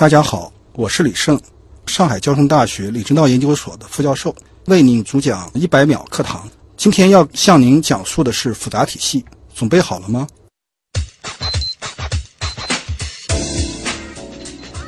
[0.00, 1.38] 大家好，我是李胜，
[1.84, 4.34] 上海交通大学李政道研究所的副教授，
[4.64, 6.48] 为您主讲一百秒课堂。
[6.74, 9.22] 今天要向您讲述的是复杂体系，
[9.54, 10.26] 准备好了吗？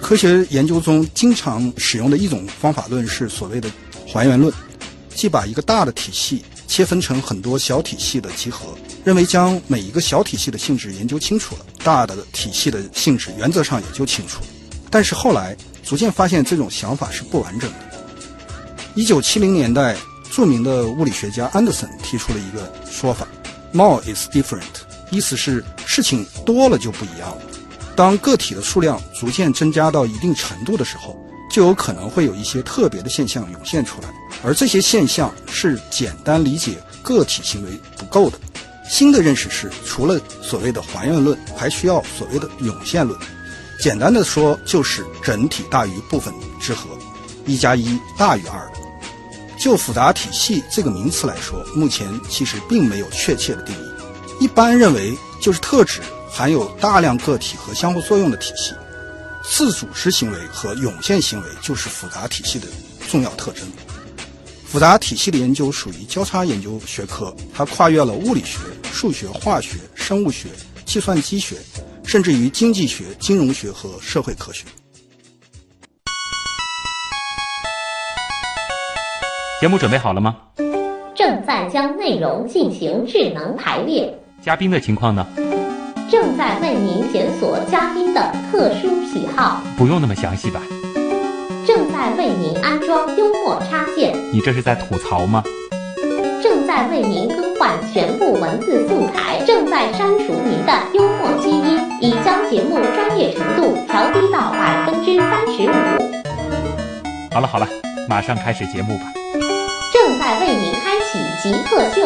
[0.00, 3.70] 科学研究中经常使用的一种方法论是所谓的
[4.08, 4.50] 还原论，
[5.14, 8.74] 即把一个大的体系切分成很多小体系的集合，
[9.04, 14.46] 认为将每一个小体系的性质研究清楚了，大的体系的性质原则上也就清楚了。
[14.92, 17.78] 但是后来逐渐发现这种想法是不完整的。
[18.94, 19.96] 一九七零年代，
[20.30, 23.26] 著名的物理学家安德森提出了一个说法
[23.72, 24.60] ：“More is different”，
[25.10, 27.38] 意思是事情多了就不一样了。
[27.96, 31.18] 当个体的数量逐渐增加到一定程度的时候，
[31.50, 34.08] 就有可能会有一些特别的现象涌现出来，
[34.44, 38.38] 而这些现象是简单理解个体行为不够的。
[38.88, 43.18] 新的认识是，除了所谓的还原论，还需要所谓的涌现论。
[43.82, 46.88] 简单的说，就是整体大于部分之和，
[47.46, 48.72] 一加一大于二。
[49.58, 54.44] 就复杂体系这个名词来说，目前其实并没有确切的定义。
[54.44, 58.72] 一般认为，就是特指含有大量个体和相互作用的体系。
[59.42, 62.68] 自组织行为和涌现行为就是复杂体系的
[63.10, 63.66] 重要特征。
[64.64, 68.58] 复杂体系的研究属于交叉研究学科，它跨越了物理学、
[68.92, 70.50] 数学、化学、生物学、
[70.86, 71.56] 计算机学。
[72.12, 74.66] 甚至于经济学、金融学和社会科学。
[79.58, 80.36] 节目准备好了吗？
[81.16, 84.14] 正在将内容进行智能排列。
[84.42, 85.26] 嘉宾的情况呢？
[86.10, 89.62] 正在为您检索嘉宾的特殊喜好。
[89.78, 90.60] 不用那么详细吧？
[91.66, 94.14] 正在为您安装幽默插件。
[94.30, 95.42] 你这是在吐槽吗？
[96.42, 97.26] 正在为您
[97.62, 99.40] 更换全部文字素材。
[99.46, 101.80] 正在删除您的幽默基因。
[102.00, 105.72] 已将节目专业程度调低到百分之三十五。
[107.32, 107.68] 好了好了，
[108.08, 109.04] 马上开始节目吧。
[109.92, 112.04] 正在为您开启极客秀。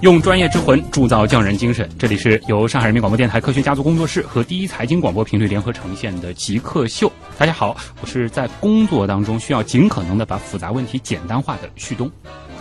[0.00, 7.12] 用专业之魂铸造匠人精神，这里是由上海人民广播电台科学家族工作室和第一财经广播频率联合呈现的极客秀。
[7.36, 12.10] 大家好，我是在工作当中需要尽可能的把复杂问题简单化的旭东。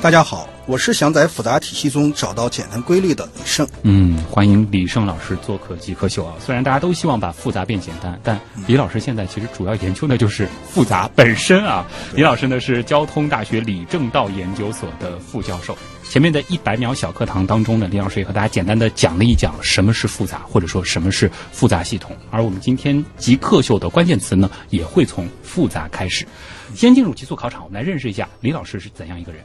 [0.06, 3.68] 大家好，我是想在复杂体系中找到简单规律的李胜。
[3.82, 6.36] 嗯，欢迎李胜老师做客极客秀啊！
[6.40, 11.84] 虽然大家都希望把复杂变简单，但李老师现在其实主要研究的就是复杂本身啊。
[12.14, 15.76] 李老师呢是交通大学李政道研究所的副教授。
[16.04, 22.16] 前面的一百秒小课堂当中呢，李老师也和大家简单的讲了一讲什么是复杂，或者说什么是复杂系统。
[22.30, 26.28] 而我们今天极客秀的关键词呢，也会从复杂开始。
[26.76, 29.44] 先进入极速考场，我们来认识一下李老师是怎样一个人。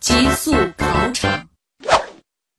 [0.00, 1.46] 极速考场，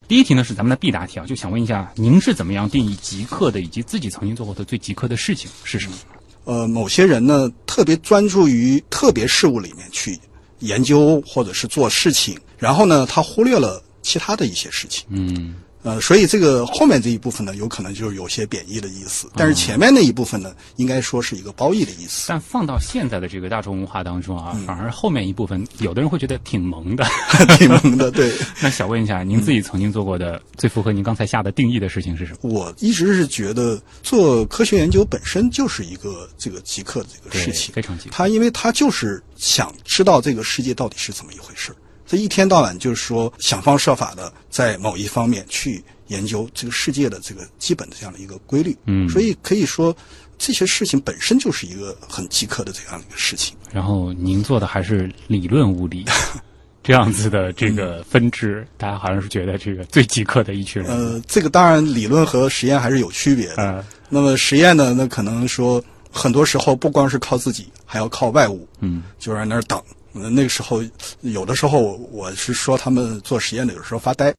[0.07, 5.97] 第一题呢是咱们的必答题啊，就想问一下，您是怎么样定义极客的，以及自己曾经做过的最极客的事情是什么？
[6.43, 10.19] 呃，某些人呢特别专注于特别事物里面去
[10.59, 15.03] 研究或者是做事情，然后呢他忽略了其他的一些事情。
[15.09, 15.55] 嗯。
[15.83, 22.25] 呃，所以这个后面这一部分呢，有可能就是有些贬义的意思，但是前面那一部分呢，应该说是一个褒义的意思。
[22.29, 27.03] 但放到现在的这个大众文化当中啊，反而后面一部分，有的人会觉得挺萌的，
[27.57, 28.11] 挺萌的。
[28.11, 28.31] 对。
[28.61, 32.37] 那想问一下，您自己曾经做过的最符合您刚才下的定义的事情是什么？
[32.43, 38.09] 我一直是觉得做科学研究本身就是一个这个极客的这个事情，非常极。
[38.09, 41.75] 他因为他就是想知道这个世界到底是怎么一回事儿。
[42.11, 49.95] 这一天到晚就是说想方设法的在某一方面去研究这个世界的这个基本的这样的一个规律，嗯，所以可以说
[50.37, 53.55] 这些事情本身就是一个很极客的这样的一个事情。
[53.71, 56.03] 然后您做的还是理论物理
[56.83, 60.91] 这样子的这个分支，大家好像是觉得这个最极客的一群人。
[60.91, 63.85] 呃，这个当然理论和实验还是有区别的。
[64.09, 69.81] 那么实验呢，那可能说很多时候不光是靠自己，还要靠外物，嗯，就在那儿等。
[70.13, 70.83] 那个时候，
[71.21, 74.33] 有的时候我是说他们做实验的，有时候发呆。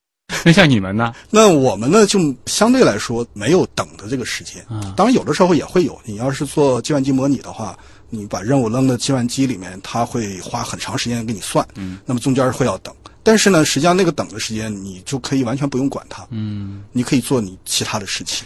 [0.44, 1.12] 那像你们呢？
[1.30, 4.62] 那我们呢，就相对来说没有等的这个时间。
[4.68, 5.98] 啊，当然有的时候也会有。
[6.04, 7.78] 你要是做计算机模拟的话，
[8.10, 11.66] 你把任务扔到计算机里面，它会花很长时间给你算。
[11.76, 12.92] 嗯，那么中间会要等。
[13.22, 16.26] 但是呢，实际上那个等的时间，你就可以完全不用管它。
[16.30, 18.44] 嗯，你可以做你其他的事情。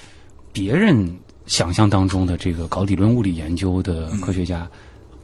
[0.53, 4.69] 别人想象当中的这个搞理论物理研究的科学家。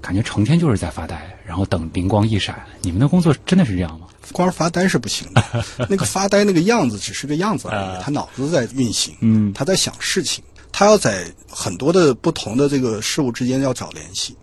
[0.03, 2.61] 感觉成天就是在发呆，然后等灵光一闪。
[2.83, 4.09] 你们的工作真的是这样吗？
[4.33, 14.37] 光发呆是不行的， 那个发呆那个样子只是个样子而已，他脑子在运行，嗯，他在想事情，他要在很多的不同的这个事物之间要找联系。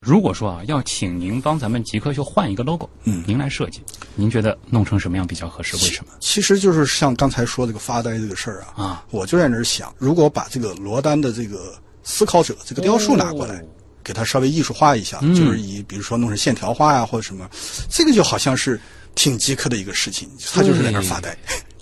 [0.00, 3.82] 如果说啊，要请您帮咱们极客秀换一个 logo，嗯您来设计，
[4.14, 5.76] 您觉得弄成什么样比较合适？
[5.76, 6.12] 为什么？
[6.20, 13.64] 其实就是像刚才说这个发呆这个事儿啊，啊，我就在那儿想，如果把这个罗丹的这个思考者这个雕塑拿过来，哦
[14.02, 15.34] 给它稍微艺术化一下，嗯。
[15.34, 17.48] 就是以比如说弄成线条画呀或者什么，
[17.90, 18.80] 这个就好像是
[19.14, 21.36] 挺极客的一个事情，他就是在那儿发呆。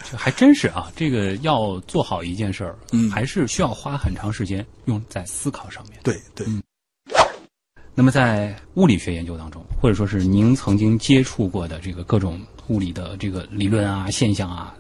[0.09, 3.11] 这还真是啊，这个要做好一件事儿，嗯。
[3.11, 5.99] 还是需要花很长时间用在思考上面。
[6.03, 6.47] 对对，
[7.95, 14.75] 那么在物理学研究当中，或者说是您曾经接触过的这个各种物理的这个理论啊、现象啊，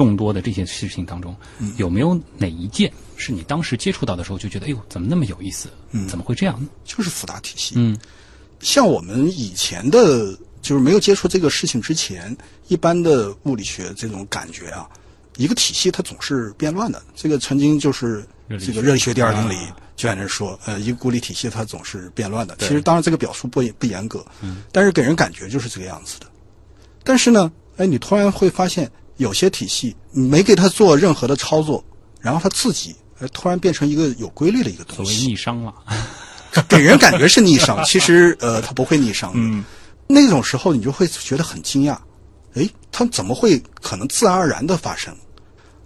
[0.00, 5.68] 众多的这些事情当中，嗯有没有哪一件是你当时接触到的时候就觉得，哎呦，怎么那么有意思？
[5.90, 6.66] 嗯怎么会这样呢？
[6.86, 7.74] 就是复杂体系。
[7.76, 7.94] 嗯
[8.60, 12.34] 像我们以前的，就是没有接触这个事情之前，
[12.68, 14.88] 一般的物理学这种感觉啊，
[15.36, 17.02] 一个体系它总是变乱的。
[17.14, 18.24] 这个曾经就是
[18.58, 22.56] 这个热力学第二定理啊就在那说，呃，一个孤立体系它总是变乱的。
[22.58, 26.26] 其实当然这个表述不不严格，嗯但是给人感觉就是这个样子的。
[27.04, 31.84] 但是呢，哎，你突然会发现有些体系没给他做任何的操作，
[32.20, 35.28] 然后他自己呃突然变成一个有规律的一个东西所谓。
[35.28, 35.74] 逆商了。
[36.68, 39.38] 给人感觉是逆商， 其实呃，他不会逆商的。
[39.38, 39.62] 嗯
[40.08, 41.96] 那种时候，你就会觉得很惊讶，
[42.54, 45.14] 诶，他怎么会可能自然而然的发生？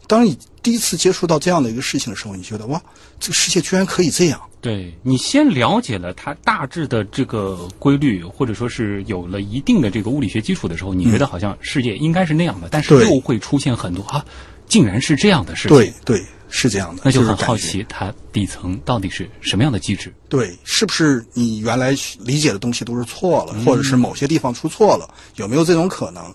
[0.07, 2.81] 当你第一次接触到这样的一个事情的时候，你觉得哇，
[3.21, 4.41] 这个世界居然可以这样。
[4.65, 14.25] 对你先了解了它大致的这个规律，或者说是有了一定的这个物理学基础的时候，你觉得好像世界应该是那样的，但是又会出现很多啊，
[14.67, 15.77] 竟然是这样的事情。
[15.77, 17.03] 对对，是这样的。
[17.05, 17.37] 那就很。
[17.37, 20.11] 好奇它底层到底是什么样的机制。
[20.31, 21.91] 对，是不是你原来
[22.21, 25.07] 理解的东西都是错了，或者是某些地方出错了？
[25.37, 26.35] 有没有这种可能？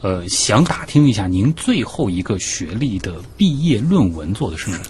[0.00, 4.84] 呃，想打听一下您最后一个学历的毕业论文做的是什么？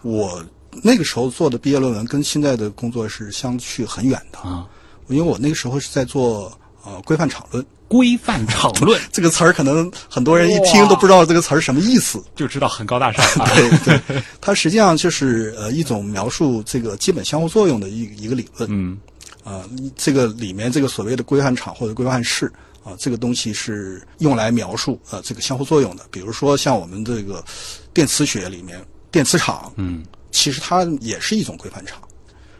[0.00, 0.42] 我
[0.82, 4.66] 那个时候做的毕业论文跟现在的工作是相去很远的，啊，
[5.08, 6.52] 因为我那个时候是在做
[6.84, 7.64] 呃规范场论。
[7.86, 12.20] 规范场论 这个词儿可能很多人一听都不知道这个词儿什么意思。
[12.34, 13.48] 就知道很高大上啊。
[13.54, 18.68] 对对，它实际上就是呃一种描述这个基本相互作用的一一个理论。
[18.72, 18.98] 嗯
[19.44, 19.62] 啊、
[19.94, 22.50] 这个里面这个所谓的规范场或者规范式
[22.82, 26.04] 啊、这个东西是用来描述呃这个相互作用的。
[26.10, 27.44] 比如说像我们这个
[27.92, 30.02] 电磁学里面，电磁场嗯
[30.34, 32.02] 其实它也是一种规范场。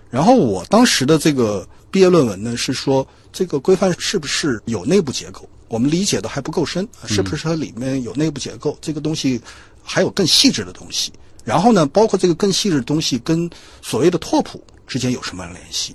[0.09, 5.47] 然后我当时的这个毕业论文呢是说，这个规范是不是有内部结构？
[5.67, 8.79] 我们理解的还不够深，是不是它里面有内部结构？
[8.81, 9.41] 这个东西
[9.83, 11.13] 还有更细致的东西。
[11.43, 13.51] 然后呢，包括这个更细致的东西跟
[13.83, 15.95] 所谓的拓扑之间有什么样的联系？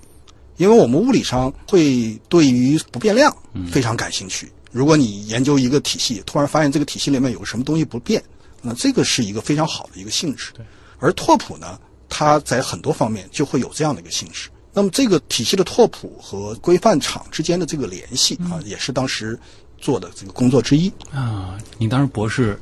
[0.58, 3.34] 因为我们物理上会对于不变量
[3.72, 4.52] 非常感兴趣。
[4.72, 8.22] 如果你研究一个体系，突然发现这个体系里面有什么东西不变，
[8.62, 10.52] 那这个是一个非常好的一个性质。
[11.00, 14.50] 而拓扑呢，它在很多方面就会有这样的一个性质。
[14.72, 19.38] 那么这个体系的拓扑和规范场之间的这个联系啊，也是当时
[19.78, 20.92] 做的这个工作之一。
[21.12, 22.60] 啊，你当时博士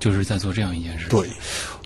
[0.00, 1.10] 就是在做这样一件事情。
[1.10, 1.30] 对，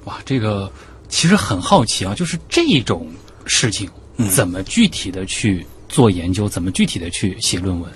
[0.05, 0.73] 哇，这个
[1.09, 3.07] 其实很好奇啊，就是这种
[3.45, 3.89] 事情
[4.31, 7.93] 怎么具体的去做研究，怎么具体的去写论文，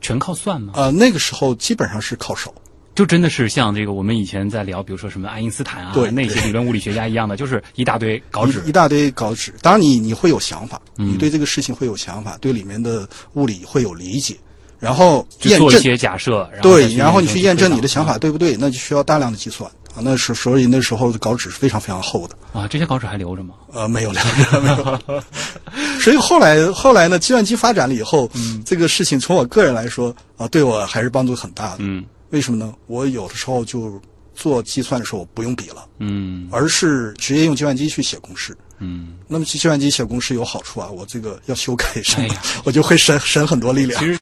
[0.00, 0.74] 全靠算吗？
[0.76, 2.54] 呃，那个时候基本上是靠手。
[2.94, 9.54] 就真的是像这个我们以前在聊，比如说什么爱因斯坦啊，对那些理论物理学家一样的， 就是一大堆稿纸一一大堆稿纸。
[9.62, 14.36] 当然你，你会有想法，嗯你对这个事情会有想法，对里面的物理会有理解，
[14.78, 20.00] 然后验证，做一些假设，然后再对，然后你去验证你的想法对不对，那就需要大量的计算啊。
[20.00, 23.54] 那是所以那时候的稿纸是非常非常厚的，啊，这些稿纸还留着吗？
[23.72, 24.20] 呃，没有了，
[24.62, 25.22] 没有。
[25.98, 28.28] 所以后来后来呢，计算机发展了以后，
[28.66, 31.76] 这个事情从我个人来说啊，对我还是帮助很大的。
[31.78, 32.74] 嗯为什么呢？
[32.86, 34.00] 我有的时候就
[34.34, 38.56] 做计算的时候，我不用笔了，嗯而是直接用计算机去写公式。
[38.78, 44.06] 嗯，那么计算机写公式有好处啊，我这个要修改什么，哎 我就会省省很多力量其。
[44.12, 44.18] 实。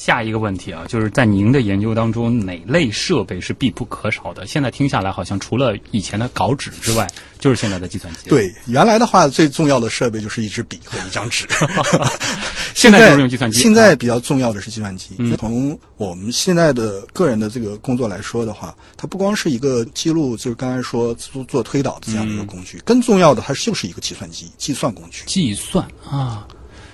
[0.00, 4.46] 下一个问题啊，就是在您的研究当中，哪类设备是必不可少的？
[4.46, 7.06] 现在听下来，好像除了以前的稿纸之外，
[7.38, 11.46] 就是现在的计算机。，对，原来的话最重要的设备就是一支笔和一张纸，
[12.74, 13.60] 现在就是用计算机。
[13.60, 15.16] 现在比较重要的是计算机。
[15.18, 25.24] 嗯从我们现在的个人的这个工作来说的话，它不光是一个记录，就是刚才说做做推导的这样的一个工具，更重要的它就是一个计算机、计算工具。
[25.26, 26.48] 计算啊，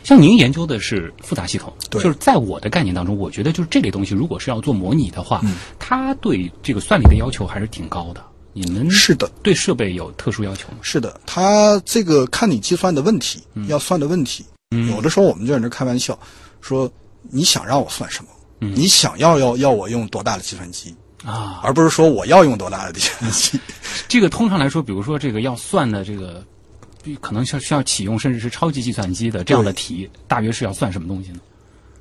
[0.06, 8.25] 像您研究的是复杂系统，对就是在我的概念当中，我觉得就是这类东西，如果是要做模拟的话，嗯它对这个算力的要求还是挺高的。
[8.52, 10.78] 你们是的，对设备有特殊要求吗？
[10.80, 14.46] 是的，它这个看你计算的问题，嗯要算的问题。
[14.88, 16.16] 有的时候我们就在那开玩笑，
[16.60, 16.88] 说
[17.22, 18.30] 你想让我算什么？
[18.60, 20.94] 嗯你想要要要我用多大的计算机，
[21.25, 23.58] 啊，而不是说我要用多大的计算机。
[24.06, 26.44] 这个通常来说，比如说这个要算的这个
[27.16, 31.38] 可能是需要启用甚至是超级计算机的这样的题，大约是要算什么东西呢？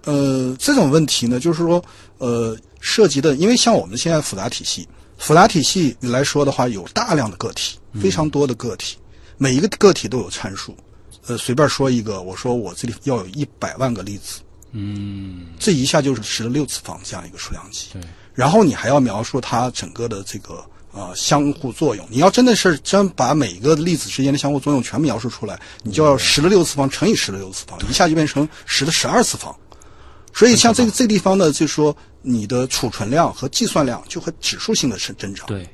[0.05, 1.83] 呃，这种问题呢，就是说，
[2.19, 8.97] 呃，涉及的，因为像我们现在复杂体系，复杂体系来说的话，有大量的个体，非常多的个体，
[9.38, 10.75] 每一个个体都有参数。
[11.27, 14.41] 呃，随便说一个，我说我这里要有一百万个粒子，
[14.74, 17.88] 嗯，这一下就是十六次方这样一个数量级。
[17.93, 18.01] 对，
[18.35, 20.63] 然后你还要描述它整个的这个
[20.95, 22.07] 呃相互作用。
[22.09, 29.55] 你要真的是真把每一个粒子之间的相互作用全部描述出来，你就要十的六次方乘以十的六次方，一下就变成十的十二次方。
[30.33, 35.45] 所以像这个这个地方呢，就是说你的储存量和计算量就会指数性的增增长。
[35.47, 35.67] 对，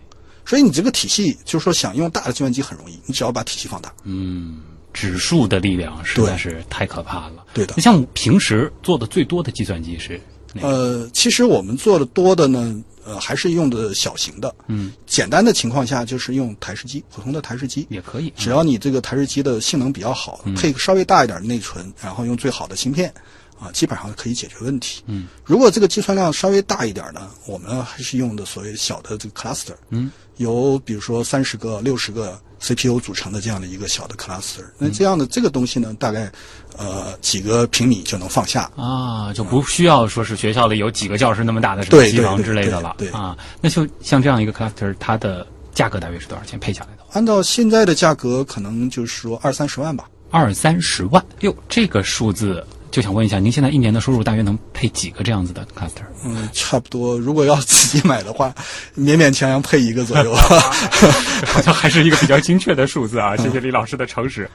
[0.45, 3.91] 所以你这个体系就是说想用大的计算机很容易，你只要把体系放大。
[4.03, 4.59] 嗯，
[4.93, 7.45] 指数的力量实在是太可怕了。
[7.53, 10.21] 对的那像平时做的最多的计算机是？
[10.60, 14.53] 呃，其实我们做的多的呢，呃，还是用的小型的。
[14.67, 17.88] 嗯，简单的情况下就是用台式机，普通的台式机。
[17.89, 23.13] 也可以，只要你这个台式机的性能比较好，配个稍微大一点的内存，然后用最好的芯片，
[23.60, 25.01] 啊，基本上可以解决问题。
[25.05, 29.75] 嗯，如果这个计算量稍微大一点呢，我们还是用的所谓小的这个 cluster。
[29.89, 34.63] 嗯，由比如说三十个、六十个 CPU 组成的这样的一个小的 cluster。
[34.77, 36.32] 那这样的这个东西呢，大概
[36.77, 38.70] 呃几个平米就能放下。
[38.77, 43.36] 啊，就不需要说是学校里有几个教室那么大的什么机房之类的了对对啊。
[43.60, 46.60] 那就像这样一个 cluster，它的价格大约是多少钱？
[46.60, 50.08] 配下来的，按照现在的价格，可能就是说二三十万吧。
[50.30, 51.25] 二三十万。
[51.39, 56.03] 哟，这个数字就想问一下，您现在一年的收入大约能配几个这样子的 cluster？
[56.25, 57.17] 嗯，差不多。
[57.17, 58.53] 如果要自己买的话，
[58.98, 60.36] 勉勉强强配一个左右。
[60.36, 63.36] 好像还是一个比较精确的数字啊！
[63.41, 64.50] 谢谢李老师的诚实。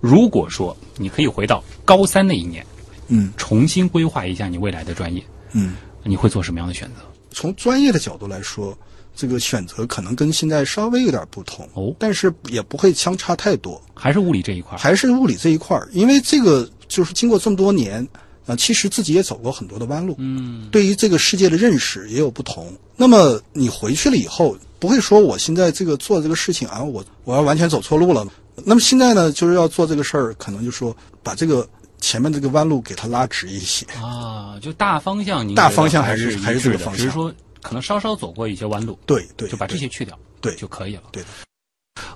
[0.00, 2.64] 如果说你可以回到高三那一年，
[3.08, 5.76] 嗯重新规划一下你未来的专业，嗯。
[6.02, 7.02] 你会做什么样的选择？
[7.30, 8.76] 从专业的角度来说，
[9.20, 14.78] 这个选择可能跟现在稍微有点不同哦但是也不会相差太多，还是物理这一块？
[14.78, 18.08] 还是物理这一块儿，因为这个就是经过这么多年，
[18.46, 22.72] 啊、其实自己也走过很多的弯路，嗯，对于这个世界的认识也有不同。
[22.96, 28.26] 那么你回去了以后，不会说我现在这个做这个事情啊，我我要完全走错路了。
[28.64, 31.68] 那么现在呢，就是要做这个事儿，可能就说把这个
[32.00, 33.84] 前面这个弯路给它拉直一些。
[34.02, 37.32] 啊，就大方向您大方向还是还是这个方向说
[37.62, 41.02] 可能稍稍走过一些弯路，对对，就把这些去掉，对就可以了。
[41.12, 41.28] 对的。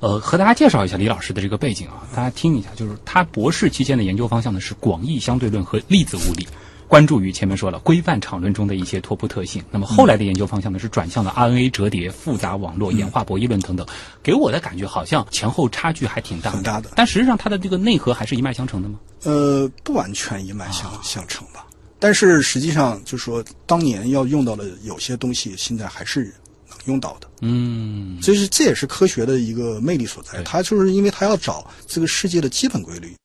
[0.00, 6.46] 呃，和大家介绍一下李老师的这个背景啊，大家听一下，就是他博士期间的研究方向呢是广义相对论和粒子物理，
[6.88, 9.62] 关注于前面说了规范场论中的一些拓扑特性。
[9.70, 13.86] 那么后来的研究方向呢是转向了 RNA 折叠、复杂网络、演化博弈论等等。
[14.22, 18.98] 给我的感觉好像前后差距还挺大的，很大的但实际上它的这个内核还是一脉相承的吗？
[19.24, 21.66] 呃，不完全一脉相相承吧。
[22.04, 26.24] 但是实际上，就说当年要用到的有些东西，现在还是
[26.68, 27.26] 能用到的。
[27.40, 30.42] 嗯，这是这也是科学的一个魅力所在。
[30.42, 33.16] 它就是因为它要找这个世界的基本规律。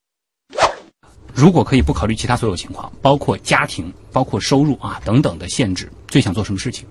[1.34, 6.88] 如果可以不考虑其他所有情况，包括家庭、包括收入啊等等的限制，最想做什么事情？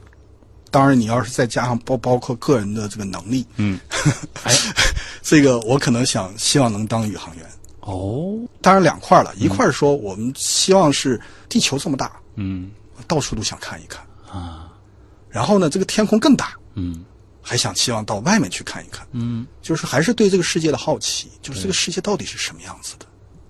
[0.71, 3.80] 当然，你要是再加上包包括个人的这个能力，嗯，
[4.45, 4.54] 哎，
[5.23, 7.47] 这个我可能想希望能当宇航员。
[7.88, 12.71] 哦，当然两块了，一块说我们希望是地球这么大，嗯。
[13.07, 14.04] 到处都想看一看。
[14.30, 14.71] 啊，
[15.30, 17.04] 然后呢，这个天空更大，嗯。
[17.40, 19.07] 还想希望到外面去看一看。
[19.12, 23.07] 嗯，就是还是对这个世界的好奇，就是这个世界到底是什么样子的。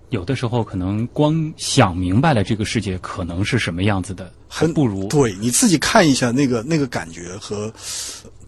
[0.09, 7.71] 有的时候可能光想明白了这个世界可能是什么样子的，还很不如对你自己看一下那个那个感觉和，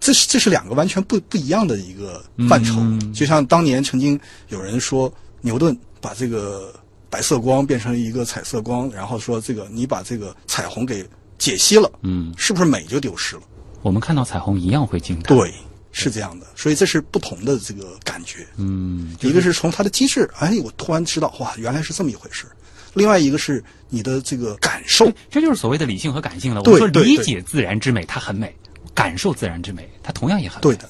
[0.00, 2.76] 这是这是两个完全不不一样的一个范畴。
[2.78, 3.12] 嗯。
[3.12, 4.18] 就像当年曾经
[4.48, 6.72] 有人说牛顿把这个
[7.10, 11.06] 白色光变成一个彩色光，然后说这个你把这个彩虹给
[11.36, 13.42] 解析了，嗯，是不是美就丢失了？
[13.82, 15.52] 我们看到彩虹一样会惊叹。，对，
[15.90, 16.46] 是这样的。
[16.54, 18.46] 所以这是不同的这个感觉。
[18.56, 22.46] 嗯，一个是从它的机制，哎，我突然知道，哇，原来是这么一回事。
[22.94, 26.60] 另外一个是你的这个感受，这就是所谓的理性和感性了。
[26.60, 28.48] 我对说理解自然之美，它很美；
[28.94, 30.62] 感受自然之美，它同样也很美。
[30.62, 30.88] 对的。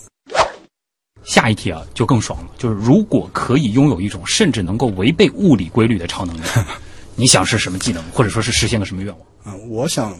[1.25, 6.41] 下一题啊，就更爽了，就是如果可以拥有一种甚至能够违背物理规律的超能力，
[7.17, 9.27] 你想是什么技能，或者说是实现个什么愿望？
[9.45, 10.17] 嗯，我想，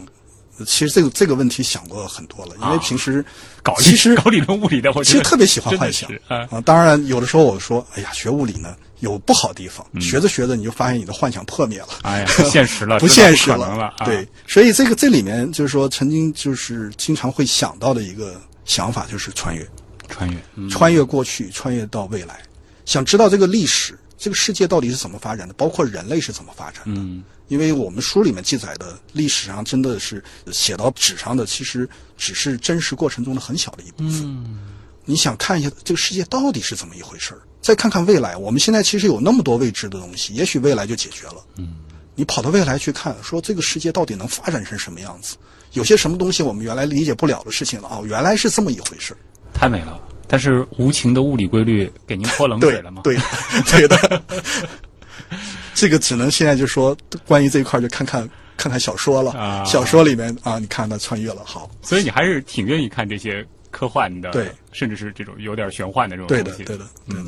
[0.65, 3.23] 其实这个这个问题想过很多了，因为啊平时
[3.61, 6.47] 搞理其实 搞理论物理的，我其实特别喜欢幻想啊。
[6.51, 6.61] 啊。
[6.61, 11.87] 当然，有的时候我说，哎呀，学物理呢有不好的地方，嗯学着学着你就发现你的幻想破灭了。
[12.03, 13.65] 哎呀，不现实了， 不现实了。
[13.65, 19.67] 啊对，，所以这个这里面就是说，曾经就是经常会想到的一个想法就是穿越，
[20.13, 22.41] 穿越，嗯穿越过去，穿越到未来，
[22.85, 27.01] 想知道这个历史，这个世界到底是怎么发展的，包括人类是怎么发展的。
[27.01, 34.21] 嗯因为我们书里面记载的历史上真的是写到纸上的，其实只是真实过程中的很小的一部分。
[34.23, 34.59] 嗯
[35.05, 38.37] 你想看一下这个世界到底是怎么一回事儿，再看看未来。
[38.37, 41.43] 我们现在其实有那么多未知的东西，也许未来就解决了。
[41.57, 41.75] 嗯，
[42.15, 45.35] 你跑到未来去看，说这个世界到底能发展成什么样子？
[45.73, 49.17] 有些什么东西我们原来理解不了的事情了哦，原来是这么一回事儿。
[49.53, 49.99] 太美了。
[50.27, 53.01] 但是无情的物理规律给您泼冷水了吗？
[53.03, 53.17] 对，
[53.71, 54.23] 对的。
[55.75, 56.95] 这个只能现在就说
[57.27, 59.31] 关于这一块就看看看看小说了。
[59.31, 66.63] 啊小说里面啊，你看他穿越了，好，所以你还是挺愿意看这些科幻的，对，甚至是这种有点玄幻的这种对的，东西。
[66.63, 67.23] 对的，对的。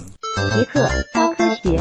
[0.54, 1.78] 极客高科学。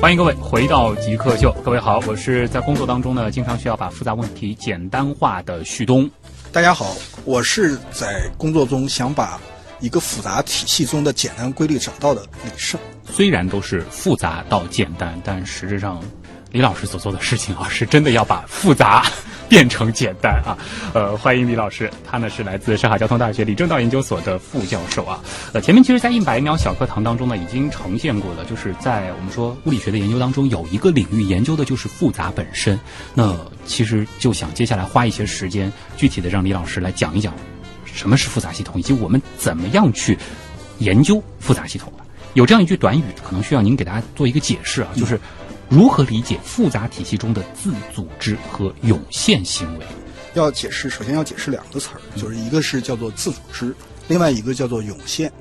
[0.00, 6.08] 欢迎各位回到极客秀，各位好，我是在工作当中呢，经常需要把复杂问题简单化的旭东。
[6.52, 9.38] 大家好，我是在工作中想把
[9.78, 12.80] 一个复杂体系中的简单规律找到的李胜。
[13.04, 16.02] 虽然都是复杂到简单，但实质上，
[16.56, 19.04] 李老师所做的事情啊，是真的要把复杂
[19.46, 20.56] 变成简单啊。
[20.94, 25.20] 呃，欢迎李老师，他呢是来自上海交通大学李政道研究所的副教授啊。
[25.52, 32.80] 呃，前面其实，在一百秒小课堂当中呢，已经呈现过了，就是在我们说物理学的研究当中，有一个领域研究的就是复杂本身。
[33.12, 33.36] 那
[33.66, 37.34] 其实就想接下来花一些时间，具体的让李老师来讲一讲
[37.84, 40.16] 什么是复杂系统，以及我们怎么样去
[40.78, 41.92] 研究复杂系统。
[42.32, 45.20] 有这样一句短语，可能需要您给大家做一个解释啊，就是
[45.68, 49.86] 如何理解复杂体系中的自组织和涌现行为。
[50.34, 53.74] 要解释，首先要解释两个词儿，就是一个是叫做自组织，
[54.06, 55.32] 另外一个叫做涌现。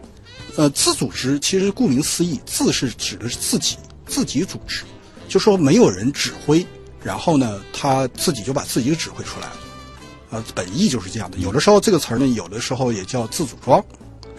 [0.55, 3.77] 呃，自组织其实顾名思义，自是指的是自己，
[4.07, 4.83] 自己组织，
[5.27, 6.65] 就说没有人指挥，
[7.03, 9.53] 然后呢，他自己就把自己指挥出来了。
[10.31, 11.37] 呃，本意就是这样的。
[11.39, 13.83] 有的时候这个词儿呢，有的时候也叫自组装，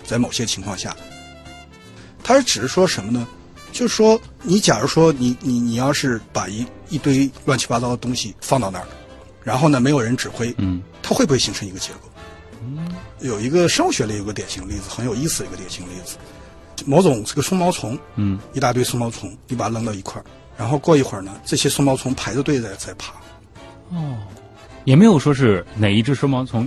[0.04, 0.96] 在某些情况下，
[2.24, 3.28] 它是指的说什么呢？
[3.76, 8.86] 就是说，你假如说你你你要是把一一堆乱七八糟的东西放到那儿，
[9.44, 12.08] 然后呢，没有人指挥，嗯，它会不会形成一个结构？
[12.62, 12.88] 嗯。
[13.20, 16.16] 有一个生物学里有个典型例子，很有意思的一个典型例子，
[16.86, 20.24] 某种这个松毛虫，嗯，一大堆松毛虫，你把它扔到一块儿，
[20.56, 23.12] 然后过一会儿呢，这些松毛虫排着队在在爬，
[23.90, 24.16] 哦。
[24.84, 26.66] 也没有说是哪一只松毛虫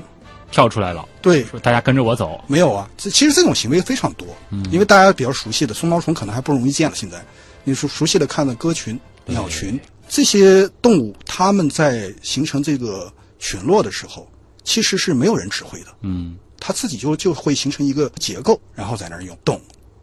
[0.51, 2.39] 跳出来了，对，说大家跟着我走。
[2.47, 4.27] 没有啊，这其实这种行为非常多，
[4.71, 6.95] 因为大家比较熟悉的松毛虫可能还不容易见了。
[6.95, 7.23] 现在，
[7.63, 14.27] 你熟熟悉的看的鸽群、鸟群这些动物，它们在形成这个群落的时候，
[14.63, 19.61] 其实是没有人指挥的，嗯它自己就就会形成一个结构，然后在那儿用动。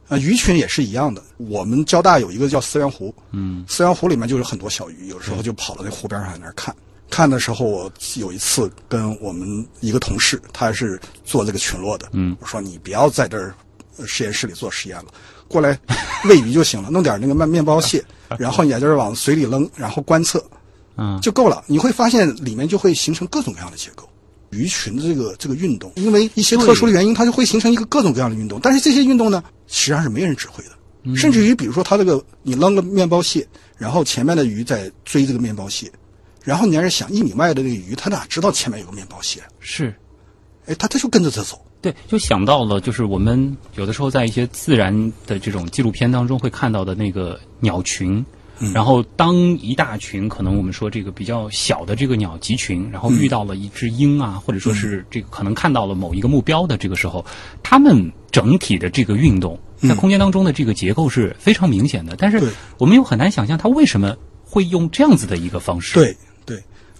[0.08, 1.20] 啊，鱼群也是一样的。
[1.36, 6.74] 我们交大有一个叫思源湖，嗯思源湖里面就有很多小鱼，有时候就跑到那湖边上在那儿看。
[7.10, 13.54] 看的时候，我有一次跟我们一个同事，他是做这个群落的，嗯我说你不要在这儿
[13.96, 15.06] 呃实验室里做实验了，
[15.48, 15.78] 过来
[16.24, 18.04] 喂鱼就行了，弄点那个面面包屑，
[18.38, 20.44] 然后你在这儿往水里扔，然后观测
[20.96, 21.62] 嗯，就够了。
[21.66, 24.08] 你会发现里面就会形成各种各样的结构。
[24.50, 28.60] 鱼群的这个这个运动，因为一些特殊的原因，它就会形成一个各种各样的运动。
[28.62, 35.90] 但是这些运动呢，实际上是没人指挥的，甚至于比如说它这个你扔个面包屑，然后前面的鱼在追这个面包屑，
[36.46, 39.40] 然后你要是想一米外的那个鱼，它哪知道前面有个面包屑？
[39.58, 39.92] 是。
[40.66, 41.60] 哎，它它就跟着它走。
[41.80, 48.24] 对，就想到了，就是我们有的时候在一些自然的这种纪录片当中会看到的那个鸟群，
[48.72, 57.24] 然后当一大群可能我们说这个比较小的这个鸟集群，然后遇到了一只鹰啊，或者说是这个可能看到了某一个目标的这个时候，
[57.62, 66.16] 它们整体的这个运动在空间当中的这个结构是非常明显的，但是我们又很难想象它为什么会用这样子的一个方式。，对对，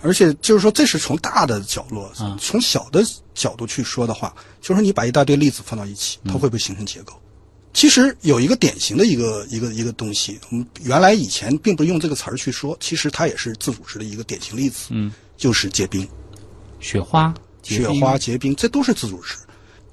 [0.03, 3.05] 而且就是说，这是从大的角落，嗯从小的
[3.35, 7.13] 角度去说的话，就是你把一大堆粒子放到一起，它会不会形成结构？
[7.73, 16.09] 其实有一个典型的一个一个一个东西，我们原来以前并不用这个词儿去说，其实它也是自组织的一个典型例子，嗯，就是结冰、
[16.81, 19.35] 雪花、雪花结冰，这都是自组织。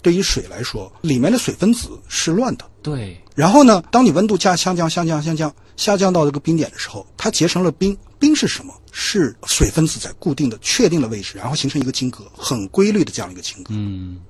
[0.01, 7.97] 对于水来说，里面的水分子是乱的，对，然后呢，当你温度降下降下降下降下降到这个冰点的时候，它结成了冰。
[8.23, 8.73] 冰是什么？
[8.93, 13.73] 是水分子在固定的、确定的位置，然后形成一个晶格，很规律的这样一个晶格。
[13.75, 14.21] 嗯，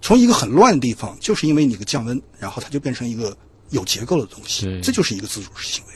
[0.00, 3.36] 从一个很乱的地方，就是因为你的降温，然后它就变成一个
[3.70, 4.80] 有结构的东西对。
[4.80, 5.92] 这就是一个自主式行为。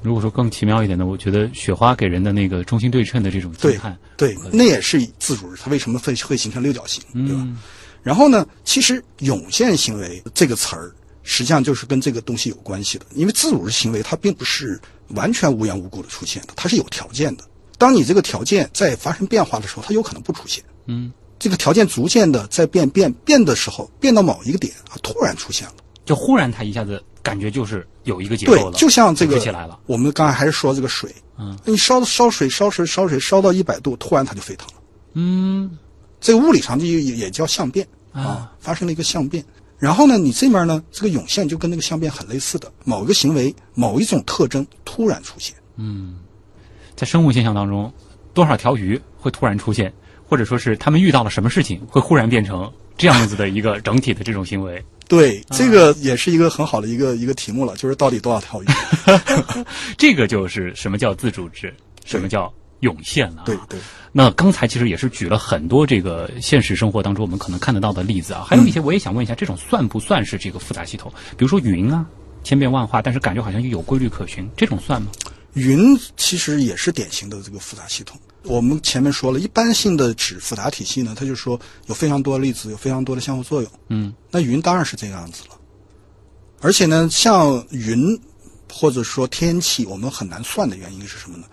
[0.00, 5.60] 如果说更奇妙一点的，我觉得雪花给人的那个中心对称的这种对震撼，对，那也是自主式。
[5.62, 7.42] 它为什么会会形成六角形，对吧？
[7.44, 7.58] 嗯
[8.02, 13.06] 然后呢，其实涌现行为这个词儿，实际上就是跟这个东西有关系的。
[13.14, 14.80] 因为自主式行为它并不是
[15.10, 17.44] 完全无缘无故的出现的，它是有条件的。
[17.78, 20.62] 当你这个条件在发生变化的时候，它有可能不出现。
[20.86, 25.74] 嗯，这个条件逐渐的在变变变的时候，变到某一个点啊，突然出现了。
[26.04, 29.78] 就忽然它一下子感觉就是有一个结构对，，就像这个起来了。
[29.86, 34.74] 我们刚才还是说这个水，嗯，你烧烧水烧水烧水烧到一百度，突然它就沸腾了。
[35.14, 35.78] 嗯，
[36.20, 39.44] 这个物理上就也也叫相变，啊，发生了一个相变。
[39.82, 45.56] 然后呢，你这边呢，这个涌现就跟那个相变很类似的，某一个行为、某一种特征突然出现。
[45.76, 46.20] 嗯
[46.94, 47.92] 在生物现象当中，
[48.32, 49.92] 多少条鱼会突然出现，
[50.24, 54.80] 或者说是他们遇到了什么事情，会忽然变成这样子的一个整体的这种行为。
[55.08, 58.66] 对，这个也是一个很好的一个一个题目了，就是到底多少条鱼？
[59.98, 63.44] 这个就是什么叫自主制，什么叫涌现了、啊。
[63.44, 63.80] 对对。
[64.12, 71.10] 那刚才其实也是举了很多这个现实生活当中我们可能看得到的例子啊，还有一些我也想问一下，这种算不算是这个复杂系统？
[71.36, 72.06] 比如说云啊，
[72.44, 75.10] 千变万化，但是感觉好像又有规律可循，这种算吗？
[75.54, 78.18] 云其实也是典型的这个复杂系统。
[78.44, 83.70] 我们前面说了，一般性的指复杂体系呢，它就说有非常多的粒子，有非常多的相互作用。
[83.88, 85.56] 嗯，那云当然是这个样子了。
[86.60, 88.18] 而且呢，像云
[88.70, 91.44] 或者说天气，我们很难算的原因是什么呢？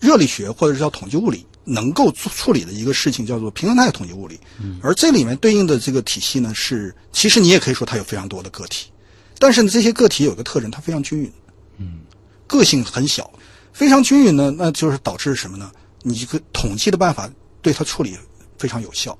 [0.00, 4.38] 热力学或者是叫统计物理能够处理的一个事情叫做平衡态统计物理。
[4.60, 8.90] 嗯，而这里面对应的这个体系呢，是其实你也可以说它有非常多的个体，
[9.38, 11.32] 但是呢，这些个体有一个特征，它非常均匀。
[11.78, 12.00] 嗯，
[12.46, 13.30] 个性很小，
[13.72, 15.70] 非常均匀呢，那就是导致什么呢？
[16.02, 17.28] 你这个统计的办法
[17.60, 18.16] 对它处理
[18.56, 19.16] 非常有效，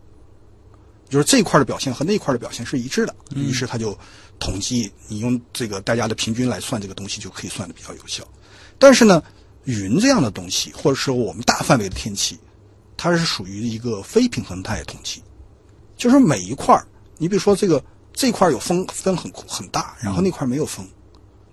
[1.09, 3.99] 就是这一块的表现和那一块的表现是一致的，于是它就
[4.39, 8.27] 统计，你用这个大家的平均来算这个东西，就可以算的比较有效。
[8.79, 9.23] 但是呢，
[9.69, 12.39] 云这样的东西，或者说我们大范围的天气，
[12.97, 15.23] 它是属于一个非平衡态的统计，
[15.95, 16.87] 就是每一块儿，
[17.19, 20.89] 你比如说这个这块有风风很很大，然后那块没有风，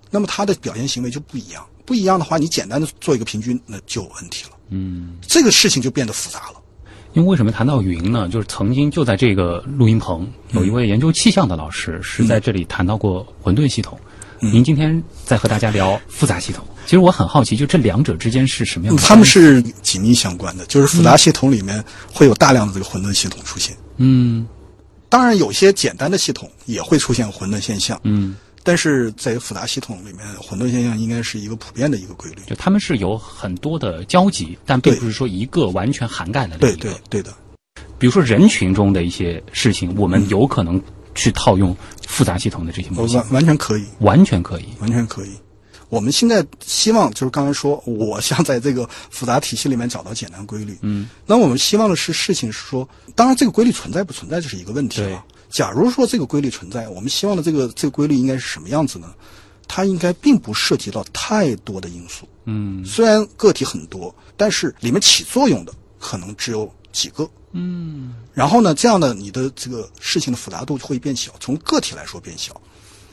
[0.09, 1.65] 那么它的表现行为就不一样。
[1.85, 4.57] 不一样的话，你简单的做一个平均，那就有问题了。
[4.69, 6.61] 嗯，这个事情就变得复杂了。
[7.13, 8.27] 因为为什么谈到云呢？
[8.27, 13.99] 就是曾经就在这个录音棚，有一位研究气象的老师是在这里谈到过混沌系统。
[14.39, 19.01] 您今天在和大家聊复杂系统，其实我很好奇，就这两者之间是什么样的？
[19.01, 23.75] 他们是紧密相关的，就是复杂系统里面会有大量的这个混沌系统出现。
[23.97, 24.47] 嗯
[25.07, 27.97] 当然，有些简单的系统也会出现混沌现象。
[28.03, 32.41] 嗯，但是在复杂系统里面，混沌现象应该是一个普遍的一个规律。
[32.47, 36.89] 就他们是有很多的交集，但并不是说一个完全涵盖了另对一个。
[37.09, 37.33] 对对的，
[37.97, 40.81] 比如说人群中的一些事情，我们有可能
[41.15, 41.75] 去套用
[42.07, 44.65] 复杂系统的这些模型，完完全可以，完全可以。
[44.79, 45.31] 完全可以。
[45.89, 50.77] 我们现在希望就是刚才说，我想在这个复杂体系里面找到简单规律。
[50.81, 55.23] 嗯，那我们希望的是事情是说，当然这个规律存在不存在这是一个问题对啊。
[55.49, 59.13] 假如说这个规律存在，我们希望的这个这个规律应该是什么样子呢？
[59.67, 62.27] 它应该并不涉及到太多的因素。
[62.45, 67.29] 嗯虽然个体很多，但是里面起作用的可能只有几个。
[67.51, 72.59] 嗯然后呢，这样呢你的这个事情的复杂度会变小，从个体来说变小。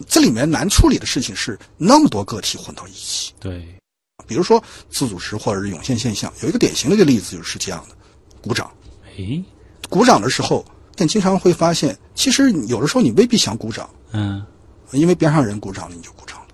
[0.09, 3.79] 这里面难处理的事情是那么多个体混到一起，对，
[4.27, 7.95] 比如说自组织或者是涌现现象，有一个典型的一个例子就是这样的：
[8.41, 8.69] 鼓掌。
[9.17, 9.45] 诶，
[9.89, 10.65] 鼓掌的时候，
[10.97, 14.45] 但经常会发现，其实有的时候你未必想鼓掌，嗯，
[14.91, 16.47] 因为边上人鼓掌了，你就鼓掌了。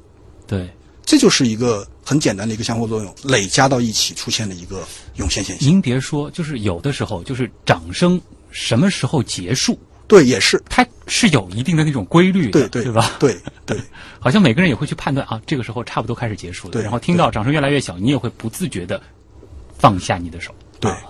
[0.46, 0.70] 对。
[1.06, 4.82] 这就是一个很简单的一个相互作用累加到一起出现的一个
[5.16, 5.68] 涌现现象。
[5.68, 8.18] 您别说，就是有的时候，就是掌声
[8.50, 13.12] 什么时候结束，对，也是，它是有一定的那种规律的，对对吧？
[13.18, 13.78] 对对
[14.18, 16.72] 好像每个人也会去判断啊，这个时候差不多开始结束了。
[16.72, 18.98] 对然后听到掌声越来越小，你也会不自觉的
[19.76, 20.54] 放下你的手。
[20.80, 21.02] 对啊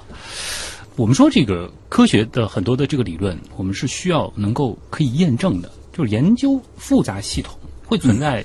[0.96, 7.56] 我们说这个科学的很多的这个理论，我们是需要能够可以验证的，就是研究复杂系统
[7.86, 8.42] 会存在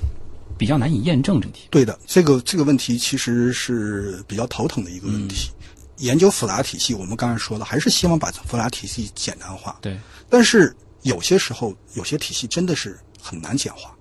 [0.64, 1.68] 比较难以验证这题。
[1.70, 5.52] 对的，这个这个问题其实是比较头疼的一个问题。
[5.98, 9.78] 研究复杂体系，我们刚才说了，还是希望把复杂体系简单化。
[9.82, 10.00] 对，
[10.30, 13.94] 但是有些时候，有些体系真的是很难简化，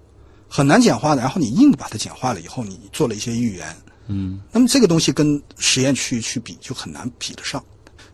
[0.49, 1.21] 很难简化的。
[1.21, 7.61] 然后你硬把它简化了以后，你做了一些预言，嗯那么这个东西跟实验去去比就很难比得上。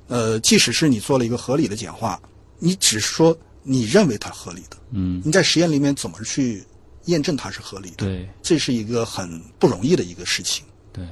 [0.06, 2.18] 呃，即使是你做了一个合理的简化，
[2.58, 6.64] 你只是说你认为它合理的，嗯，你在实验里面怎么去
[7.08, 8.06] 验证它是合理的？
[8.06, 10.64] 对这是一个很不容易的一个事情。
[10.92, 11.04] 对，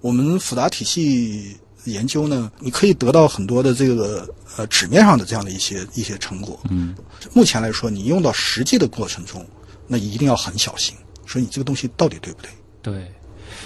[0.00, 6.58] 我们复杂体系研究呢，你可以得到很多的这个呃纸面上的这样的一些一些成果。
[6.68, 6.94] 嗯，
[7.32, 9.46] 目前来说，你用到实际的过程中，
[9.86, 10.94] 那一定要很小心，
[11.24, 12.50] 说你这个东西到底对不对？
[12.82, 13.12] 对。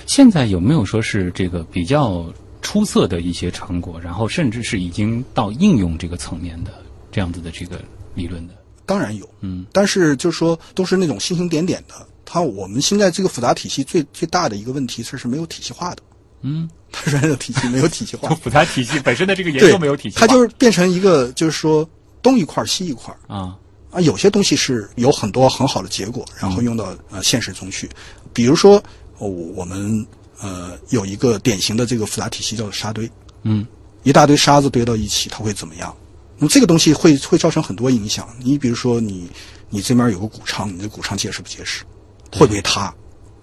[0.06, 6.72] 现在有没有说是这个比较出色的一些成果，然后甚至是已经到应用这个层面的
[7.10, 7.80] 这样子的这个
[8.14, 8.54] 理论的？
[8.90, 11.94] 当然有，嗯，但是就是说都是那种星星点点的。
[12.24, 16.02] 它我们现在这个复杂体系最最大的一个问题是是没有体系化的，
[16.42, 21.88] 嗯，它原来的体系没有体系化， 复杂体系 本身的这个研对究没有体系化，它就是变成一个就是说
[22.20, 23.18] 东一块儿西一块儿。
[23.32, 23.56] 啊，
[23.92, 27.88] 啊，有些东西是有很多很好的结果，然嗯后用到呃现实中去。
[28.32, 28.82] 比如说，
[29.18, 30.04] 哦我们
[30.40, 33.08] 呃有一个典型的这个复杂体系叫做沙堆，
[33.44, 33.64] 嗯
[34.02, 35.94] 一大堆沙子堆到一起，它会怎么样？
[36.40, 38.28] 那么这个东西会会造成很多影响。
[38.40, 39.30] 你比如说你
[39.68, 41.84] 你这边有个谷仓，你的谷仓结实不结实，
[42.32, 42.92] 会不会塌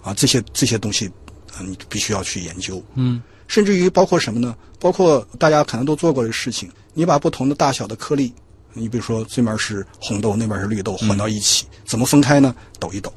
[0.02, 0.12] 啊？
[0.12, 1.06] 这些这些东西，
[1.54, 2.82] 啊，你必须要去研究。
[2.96, 4.54] 嗯甚至于包括什么呢？
[4.78, 8.30] 包括大家可能都做过的事情，你把不同的大小的颗粒，
[8.74, 12.54] 你比如说这面是红豆，那边是绿豆，混到一起，怎么分开呢？
[12.78, 13.10] 抖一抖，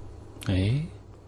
[0.45, 0.81] 哎，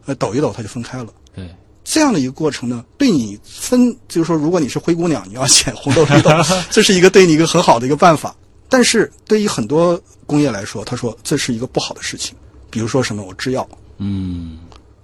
[0.05, 1.07] 呃，抖一抖它就分开了。
[1.35, 6.29] 对，这样的一个过程呢，对你分，就是说，如果你是灰姑娘，你要 选红豆绿豆，
[6.71, 8.33] 这是一个对你一个很好的一个办法。
[8.73, 12.35] 但是对于很多工业来说，他说这是一个不好的事情。
[12.71, 14.57] 比如说什么，我制药，嗯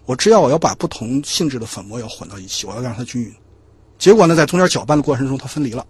[0.08, 3.32] 我制药我要把不同性质的粉末要混到一起，我要让它均匀。
[4.00, 5.86] 结果呢，在中间搅拌的过程中，它分离了。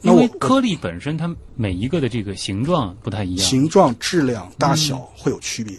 [0.00, 3.44] 那因为颗粒本身它每一个的这个形状不太一样。
[3.44, 5.76] 形状、质量、大小会有区别。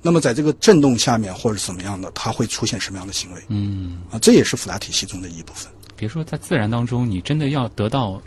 [0.00, 4.18] 那么在这个震动下面或者怎么样的，它会出现什么样的行为嗯，啊？
[4.18, 5.70] 这也是复杂体系中的一部分。
[5.94, 8.18] 别说在自然当中，你真的要得到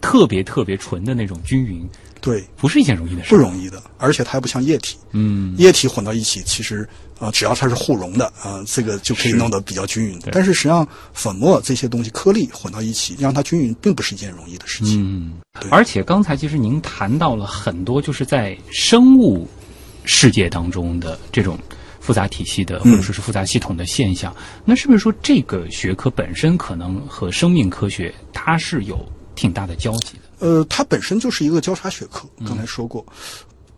[0.00, 1.88] 特别特别纯的那种均匀，
[2.20, 3.30] 对，不是一件容易的事。
[3.30, 10.30] 不容易的，而且它还不像液体，嗯，液体混到一起，其实啊、呃只要它是互溶的啊、呃这个就可以弄得比较均匀对。
[10.32, 15.02] 但是实际上，粉末这些东西颗粒混到一起，让它均匀，并不是一件容易的事情。
[15.02, 15.34] 嗯，
[15.70, 19.46] 而且刚才其实您谈到了很多，就是在生物
[20.04, 21.58] 世界当中的这种
[22.00, 24.34] 复杂体系的，或者说是复杂系统的现象。
[24.64, 28.98] 那是不是说这个学科本身可能和生命科学它是有
[29.40, 30.46] 挺大的交集的？
[30.46, 33.02] 呃，它本身就是一个交叉学科，刚才说过，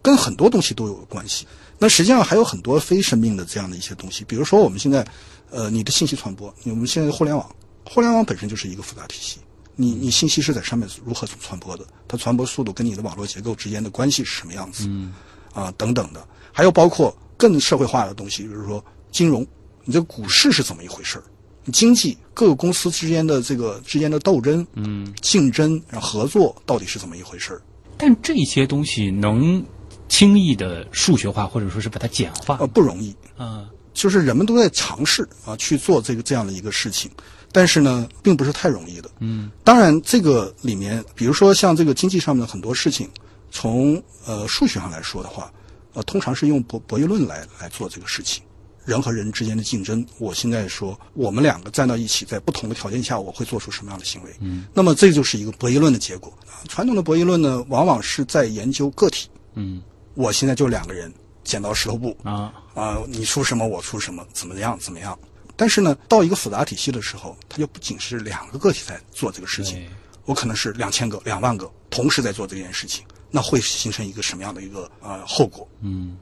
[0.02, 1.46] 跟很多东西都有关系。
[1.78, 5.06] 那实际上还有很多非生命的这样的一些东西，比如说我们现在，
[5.50, 7.48] 呃，你的信息传播，我们现在的互联网，
[7.84, 9.38] 互联网本身就是一个复杂体系。
[9.76, 11.86] 你你信息是在上面如何传播的？
[12.08, 14.86] 它传播速度跟你的网络结构之间的关系是什么样子？
[14.88, 15.14] 嗯
[15.54, 19.46] 啊等等的，还有包括更社会化的东西，比如说金融，
[19.84, 21.24] 你这个股市是怎么一回事儿？
[21.64, 27.62] 你经济各个公司之间的这个之间的斗争、嗯，竞争、然后合作到底是怎么一回事儿？
[27.96, 29.64] 但这些东西能
[30.08, 33.68] 轻易的数学化，或者说是把它简化呃，不容易，啊？
[33.94, 37.10] 就是人们都在尝试啊去做这个这样的一个事情，
[37.52, 39.10] 但是呢，并不是太容易的。
[39.20, 43.08] 嗯当然，这个里面，比如说像这个经济上面的很多事情，
[43.50, 45.52] 从呃数学上来说的话，
[45.92, 48.42] 呃，通常是用博博弈论来来做这个事情。
[48.84, 54.34] 人和人之间的竞争，我现在说，我们两个站到一起，在不同的条件下，我会做出什么样的行为？
[54.40, 56.32] 嗯，那么这就是一个博弈论的结果。
[56.46, 59.28] 啊传统的博弈论呢，往往是在研究个体。
[59.54, 59.82] 嗯
[60.14, 65.18] 我现在就两个人，剪刀石头布，啊啊、你出什么我出什么，怎么样怎么样。
[65.56, 69.86] 但是呢，到一个复杂体系的时候，它就不仅是两个个体在做这个事情，
[70.24, 75.68] 我可能是两千个、两万个同时在做这件事情，那会形成一个什么样的一个呃后果？
[75.80, 76.16] 嗯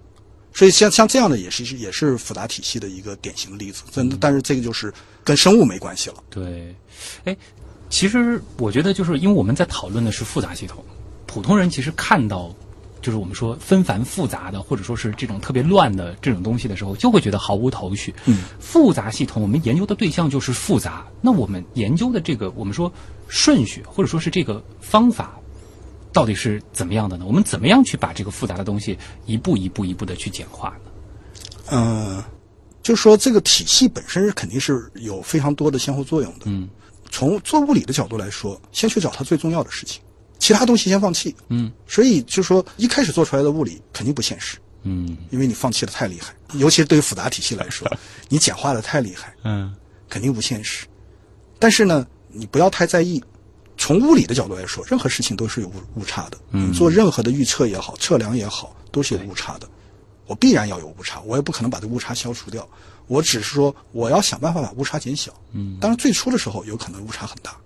[0.53, 3.83] 所以像像这样的也是也是复杂体系的一个典型的例子。
[3.91, 4.93] 真的，但是这个就是
[5.25, 6.17] 跟生物没关系了。
[6.29, 6.75] 对，
[7.25, 7.37] 哎，
[7.89, 10.85] 其实我觉得就是因为我们在讨论的是复杂系统，
[11.27, 12.55] 普通人其实看到
[13.01, 18.15] 就是我们说纷繁复杂的，或者说是这种特别乱的这种东西的时候，就会觉得毫无头绪。
[18.27, 22.93] 嗯，复杂系统我们研究的对象就是复杂，那我们研究的这个我们说
[23.29, 25.40] 顺序或者说是这个方法。
[26.13, 27.25] 到底是怎么样的呢？
[27.27, 30.91] 我们怎么样去把这个复杂的东西一步一步一步的去简化呢？
[31.73, 32.25] 嗯、
[32.83, 36.47] 就说这个体系本身肯定是有非常多的相互作用的。
[36.47, 36.69] 嗯
[37.13, 40.01] 从做物理的角度来说，先去找它最重要的事情，
[40.39, 41.35] 其他东西先放弃。
[41.49, 47.89] 嗯所以就说一开始做出来的物理肯定不现实，嗯因为你放弃的太厉害，尤其是对于复杂体系来说，
[48.29, 49.75] 你简化的太厉害，嗯
[50.09, 50.87] 肯定不现实。
[51.59, 53.23] 但是呢，你不要太在意。
[53.81, 56.37] 从物理的角度来说，任何事情都是有误误差的。
[56.51, 59.67] 嗯你做任何的预测也好，测量也好，都是有误差的。
[60.27, 62.69] 我必然要有误差，我也不可能把这误差消除掉。
[63.07, 65.33] 我只是说，我要想办法把误差减小。
[65.53, 67.57] 嗯当然，最初的时候有可能误差很大，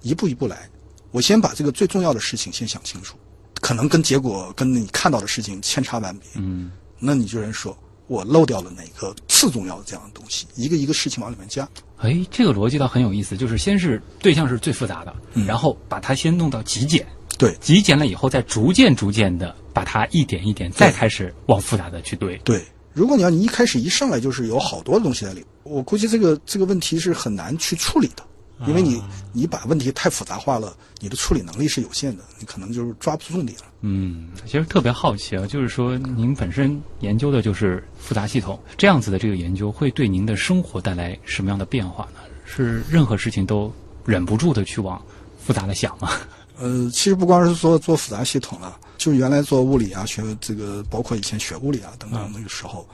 [0.00, 0.66] 一步一步来。
[1.10, 3.18] 我先把这个最重要的事情先想清楚，
[3.60, 6.28] 可能跟结果跟你看到的事情千差万别。
[6.36, 7.76] 嗯那你就人说
[8.12, 11.66] 我漏掉了哪个次重要的这样的东西，一个一个事情往里面加。
[11.96, 15.46] 哎，这个逻辑倒很有意思，就是先是对象是最复杂的，嗯。
[15.46, 17.06] 然后把它先弄到极简，
[17.38, 17.56] 对。
[17.58, 22.36] 极简了以后，再逐渐逐渐的把它一点一点再开始往复杂的去堆。
[22.44, 28.22] 对，如果你要你一开始一上来就是有好多东西在里，我估计这个这个问题是很难去处理的，
[28.66, 33.64] 因为你你把问题太复杂化了，你的处理能力是有限的，你可能就是抓不住重点了。
[33.80, 42.20] 嗯，其实特别好奇啊，就是说您本身研究的就是复杂系统，这样子的这个研究会对您的生活带来什么样的变化呢？
[42.44, 43.72] 是任何事情都
[44.04, 45.00] 忍不住的去往
[45.38, 46.10] 复杂的想吗？
[46.58, 52.86] 呃，其实不光是说做复杂系统了，就原来做物理啊，学这个包括以前学物理啊等等那个时候，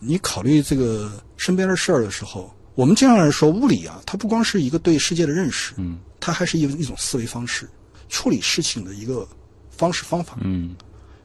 [0.00, 5.98] 你考虑这个身边的事儿的时候，我们经常来说物理啊，它不光是一个对世界的认识，嗯。
[6.20, 7.68] 它还是一一种思维方式，
[8.08, 9.26] 处理事情的一个
[9.70, 10.76] 方式方法，嗯。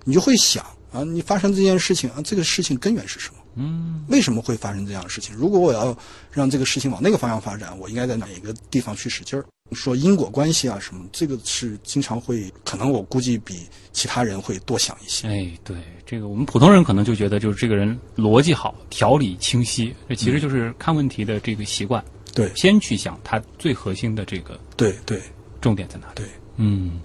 [0.06, 3.41] 你就会想啊，你发生这件事情啊，这个事情根源是什么？
[3.56, 5.36] 嗯为什么会发生这样的事情？
[5.36, 5.96] 如果我要
[6.32, 9.46] 让这个事情往那个方向发展，我应该在哪个地方去使劲儿？
[9.74, 13.60] 说因果关系啊什么，这个是经常会，可能我估计比
[13.94, 15.30] 其他人会多想一些。
[15.30, 22.04] 哎，对，这个我们普通人可能就觉得就是这个人逻辑好，条理清晰，这其实就是看问题的这个习惯。
[22.34, 25.22] 对先去想他最核心的这个对对
[25.60, 26.14] 重点在哪里。
[26.16, 26.26] 对，
[26.58, 27.00] 嗯，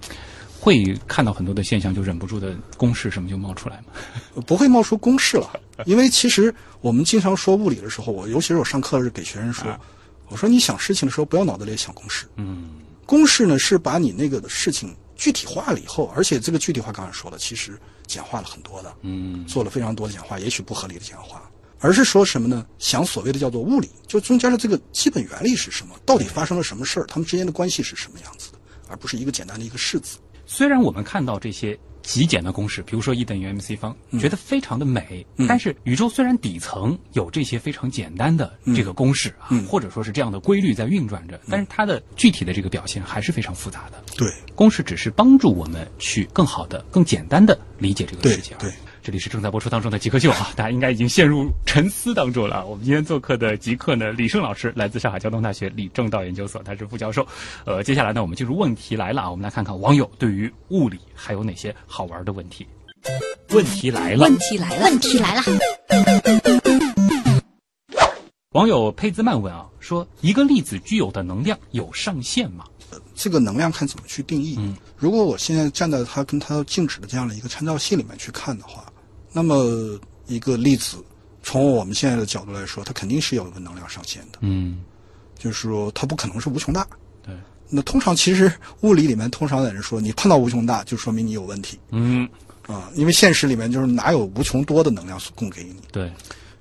[0.67, 3.83] 会看到很多的现象，就忍不住的公式什么就冒出来吗。
[4.45, 9.65] 不会冒出公式了，因为其实我们经常说物理的时候，我尤其是我上课是给学生说，
[10.27, 12.71] 我说你想事情的时候不要脑子里想公式，嗯
[13.05, 21.49] 公式呢是把你那个的事情具体化了以后，而且这个具体化刚才说了，其实简化了很多的，嗯做了非常多的简化，也许不合理的简化，
[21.79, 22.65] 而是说什么呢？
[22.77, 28.57] 想所谓的叫做物理，就中间的这个基本原理是什么，到底发生了什么事儿，它们之间的关系是什么样子的，
[28.89, 30.17] 而不是一个简单的一个式子。
[30.47, 44.01] 虽然我们看到这些极简的公式，比如说 E 等于 mc 方，觉得非常的美，但是宇宙虽然底层有这些非常简单的这个公式啊，或者说是这样的规律在运转着，但是它的具体的这个表现还是非常复杂的。
[44.15, 44.31] 对。
[44.55, 48.71] 公式只是帮助我们去更好的、更简单的理解这个世界而已。
[48.71, 48.73] 对
[49.07, 52.67] 这里是正在播出当中的极客秀啊，大家应该已经陷入沉思当中了。
[52.67, 57.25] 我们今天做客的极客呢，李胜老师来自上海交通大学李政道研究所，他是副教授。
[57.63, 62.67] 呃，接下来呢，我们进入问题来了啊，我们来看看网友对于物理还有哪些好玩的问题。
[63.51, 65.41] 问题来了，问题来了，问题来了。
[68.51, 72.65] 网友佩兹曼问啊，说一个粒子具有的能量有上限吗？
[73.15, 74.57] 这个能量看怎么去定义。
[74.59, 78.83] 嗯如果我现在站在它跟它静止的这样的一个参照系里面去看的话，
[79.37, 80.97] 那么一个粒子，
[81.43, 84.83] 从我们现在的角度来说，它肯定是有一个能量上限的，嗯，
[85.37, 86.87] 就是说它不可能是无穷大。
[87.23, 87.35] 对，
[87.69, 92.27] 那通常其实物理里面通常有人说，你碰到无穷大，就说明你有问题嗯，
[92.65, 96.11] 啊，因为现实里面就是哪有无穷多的能量供给你，对，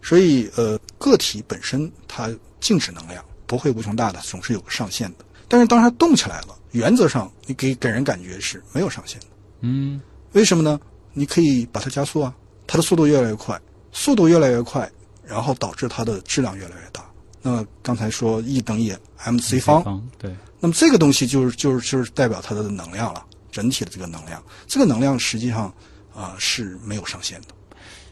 [0.02, 2.28] 所以呃，个体本身它
[2.60, 5.24] 静止能量不会无穷大的，总是有个上限的。
[5.48, 9.26] 但是当它动起来了，原则上你给给人感觉是没有上限的。
[9.62, 9.98] 嗯
[10.32, 10.78] 为什么呢？
[11.14, 12.34] 你可以把它加速啊，
[12.66, 13.60] 它的速度越来越快，
[13.92, 14.90] 速度越来越快，
[15.24, 17.04] 然后导致它的质量越来越大。
[17.42, 18.92] 那么刚才说 E 等于
[19.24, 25.72] mc 方，对，那么这个东西就是就是就是代表它的能量了，整体的这个能量，这个能量实际上
[26.14, 27.48] 啊、是没有上限的。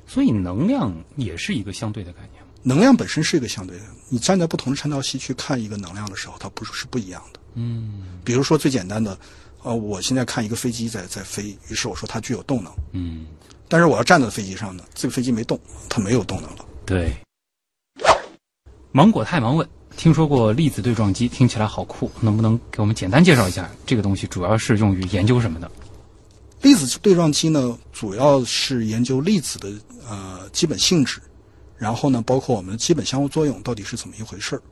[0.06, 2.42] 所以能量也是一个相对的概念。
[2.62, 7.40] 能量本身是一个相对的，你站在不同的参照系去看一个能量的时候，它不是是不一样的。
[7.54, 9.18] 嗯比如说最简单的，
[9.62, 13.26] 呃，我现在看一个飞机在在飞，于是我说它具有动能，嗯，
[13.68, 16.64] 但是我要站在飞机上呢，这个飞机没动，它没有动能了。
[16.84, 17.14] 对。
[18.92, 24.26] 芒果太忙问：听说过粒子对撞机，听起来好酷，能不能给我们简单介绍一下这个东西？
[24.28, 25.70] 主要是用于研究什么的？
[26.62, 29.72] 粒子对撞机呢，主要是研究粒子的
[30.08, 31.20] 呃基本性质，
[31.76, 34.62] 然后呢，包括我们的基本相互作用到底是怎么一回事儿。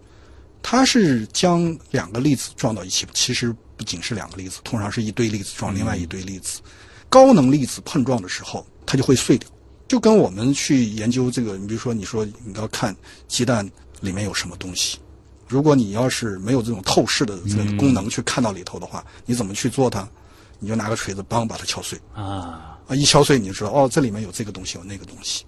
[0.63, 6.61] 它是将两个粒子撞到一起，其实不仅是两个粒子，通常是一堆粒子撞另外一堆粒子。
[7.09, 9.49] 高能粒子碰撞的时候，它就会碎掉，
[9.89, 12.95] 就跟我们去研究这个，你比如说，你说你要看
[13.27, 13.67] 鸡蛋
[14.03, 14.99] 里面有什么东西，
[15.49, 20.07] 如果你要是没有这种透视的这个功能去看到里头的话，你怎么去做它？
[20.59, 21.99] 你就拿个锤子，梆把它敲碎。
[22.13, 25.47] 啊，啊，一敲碎你就知道哦，这里面有这个东西，有那个东西。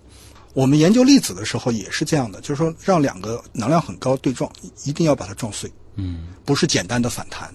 [0.54, 4.50] 我们研究粒子的时候也是这样的，就是说让两个能量很高对撞，
[4.84, 7.54] 一定要把它撞碎，嗯不是简单的反弹，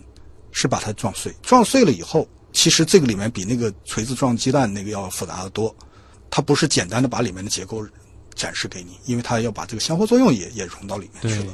[0.51, 1.33] 是把它撞碎。
[1.41, 5.75] 撞碎了以后，其实这个里面比那个锤子撞鸡蛋那个要复杂的多，
[6.29, 7.85] 它不是简单的把里面的结构
[8.35, 11.53] 展示给你，因为它要把这个相互作用也也融到里面去了。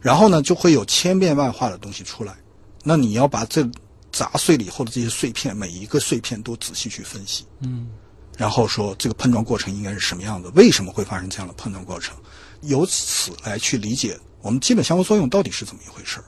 [0.00, 2.36] 然后呢，就会有千变万化的东西出来。
[2.82, 3.66] 那你要把这
[4.12, 7.44] 砸碎了以后的这些碎片，每一个碎片都仔细去分析。
[7.60, 7.88] 嗯
[8.36, 12.16] 然后说这个碰撞过程应该是什么样的，为什么会发生这样的碰撞过程，
[12.62, 16.24] 由此来去理解我们基本相互作用到底是怎么一回事儿。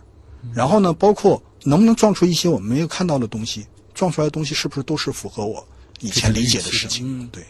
[0.55, 5.67] 然后呢，包括能不能撞出一些我们没有看到的东西，撞出来的东西是不是都是符合我
[6.01, 7.23] 以前理解的事情？
[7.23, 7.43] 嗯对，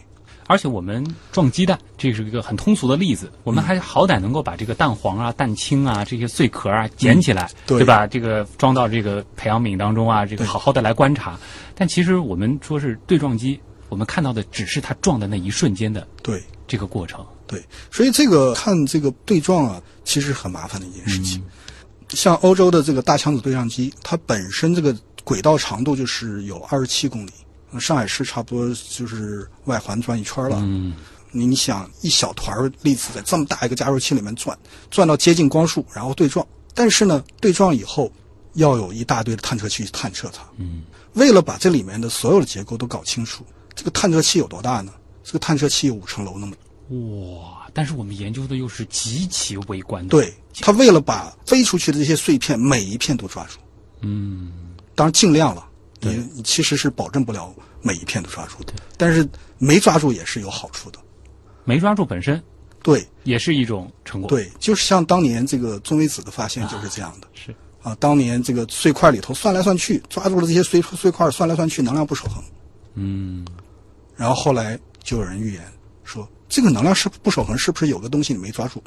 [0.46, 8.06] 而且我们撞鸡蛋，这是一个很通俗的例子，我们还好歹能够把这个蛋黄啊、蛋清啊这些碎壳啊捡起来，对吧？
[8.06, 11.38] 这个装到这个培养皿当中啊，这个好好的来观察。
[11.74, 17.26] 但其实我们说是对撞机，我们看到的只是它撞的那一瞬间的对，这个过程。
[17.48, 21.42] 对，所以这个看这个对撞啊，其实很麻烦的一件事情。
[22.10, 24.96] 像欧洲的这个大强子对撞机，它本身这个
[25.26, 27.32] 轨道长度就是有二十七公里，
[27.72, 30.58] 呃上海市差不多就是外环转一圈了。
[30.62, 30.94] 嗯
[31.32, 34.56] 你你想一小团粒子在这么大一个加速器里面转，
[34.88, 36.46] 转到接近光速，然后对撞。
[36.74, 38.10] 但是呢，对撞以后
[38.54, 40.44] 要有一大堆的探测器去探测它。
[40.58, 44.92] 嗯为了把这里面的所有的结构都搞清楚，这个探测器有多大呢？
[45.24, 46.62] 这个探测器有五层楼那么大。
[46.94, 47.66] 哇！
[47.74, 50.10] 但是我们研究的又是极其微观的。
[50.10, 53.58] 对，他为了把飞出去的这些碎片每一片都抓住，
[54.02, 54.52] 嗯，
[54.96, 55.64] 当然尽量了。
[55.98, 59.26] 对你你其实是保证不了每一片都抓住的，但是
[59.56, 60.98] 没抓住也是有好处的。
[61.64, 62.40] 没抓住本身
[62.82, 67.96] 对也是一种成果。，对，就是像当年这个中微子的发现就是这样的是啊。
[67.98, 72.44] 当年这个碎块里头算来算去，抓住了这些碎碎块，算来算去能量不守恒。
[72.94, 73.46] 嗯，
[74.14, 75.64] 然后后来就有人预言
[76.04, 78.84] 说，这个能量是不守恒，是不是有个东西你没抓住？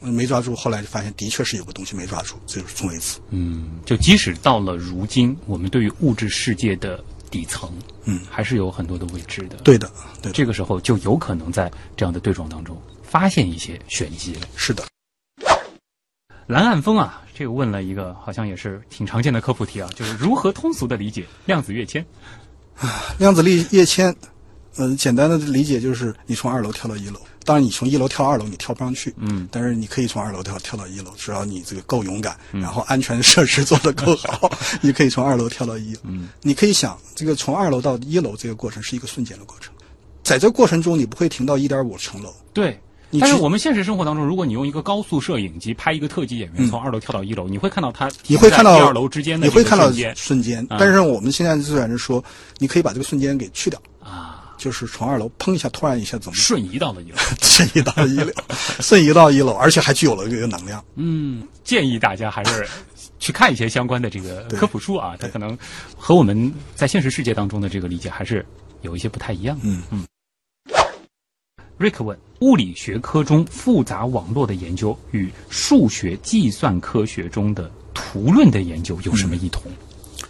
[0.00, 3.18] 嗯，没抓住，后来就发现的确是有个东西没抓住，这就是中微子。
[3.30, 7.70] 嗯，就即使到了如今，我们对于物质世界的底层，
[8.04, 9.90] 嗯，还是有很多的未知的。，对的，
[10.22, 14.42] 对的，这个时候就有可能在这样的对撞当中发现一些玄机了。
[14.54, 14.84] 是的。
[16.46, 22.06] 蓝暗峰啊，这个问了一个好像也是挺常见的科普题啊，就是如何通俗的理解量子跃迁？
[23.18, 24.14] 量子力跃迁，
[24.76, 27.20] 呃，简单的理解就是你从二楼跳到一楼。
[27.48, 29.14] 当然，你从一楼跳到二楼，你跳不上去。
[29.16, 34.50] 嗯，但是你可以从二楼跳跳到一楼，只要你这个够勇敢，然后安全设施做得够好，
[34.82, 36.00] 你可以从二楼跳到一楼。
[36.02, 39.72] 嗯，你可以想，这个从二楼到一楼这个过程是一个瞬间的过程，
[40.22, 42.34] 在这过程中，你不会停到一点五层楼。
[42.52, 42.78] 对。
[43.18, 52.22] 但是我们现实生活当中，如果你用一个高速摄影机拍一个特技演员从二楼跳到一楼，你会看到他嗯你会看到一二楼之间的这个你会看到瞬间但是我们现在虽然是说，
[52.58, 57.16] 你可以把这个瞬间给去掉，啊，就是从二楼砰一下，突然一下怎么瞬移到了一楼。
[57.40, 58.32] 瞬移到了一楼，
[58.80, 60.84] 瞬移到一楼，而且还具有了这个能量。
[60.96, 62.68] 嗯，建议大家还是
[63.18, 65.56] 去看一些相关的这个科普书啊，它可能
[65.96, 68.44] 和我们在现实世界当中的这个理解还是
[68.82, 69.62] 有一些不太一样的。
[69.64, 70.04] 嗯嗯。
[71.76, 79.62] 瑞克问：物理学科中复杂网络的研究与数学计算科学中的图论的研究有什么异同？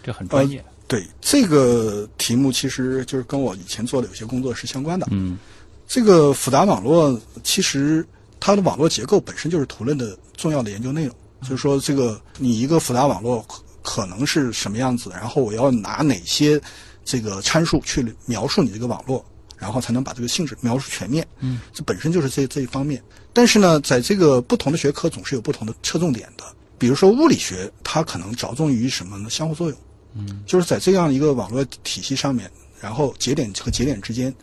[0.02, 0.62] 这很专业。
[0.88, 5.06] 对这个题目，其实就是跟我以前做的有些工作是相关的。
[5.12, 5.38] 嗯
[5.86, 8.04] 这个复杂网络其实
[8.40, 11.14] 它的网络结构本身就是图论的重要的研究内容。
[11.42, 16.60] 就是说，这个你一个复杂网络可可能是什么样子，然后我要拿哪些
[17.04, 19.24] 这个参数去描述你这个网络，
[19.56, 21.24] 然后才能把这个性质描述全面。
[21.38, 23.00] 嗯，这本身就是这这一方面。
[23.32, 26.42] 但是呢，在这个不同的学科总是有不同的侧重点的。
[26.76, 29.30] 比如说物理学，它可能着重于什么呢？
[29.30, 29.78] 相互作用。
[30.14, 32.50] 嗯，就是在这样一个网络体系上面，
[32.80, 34.34] 然后节点和节点之间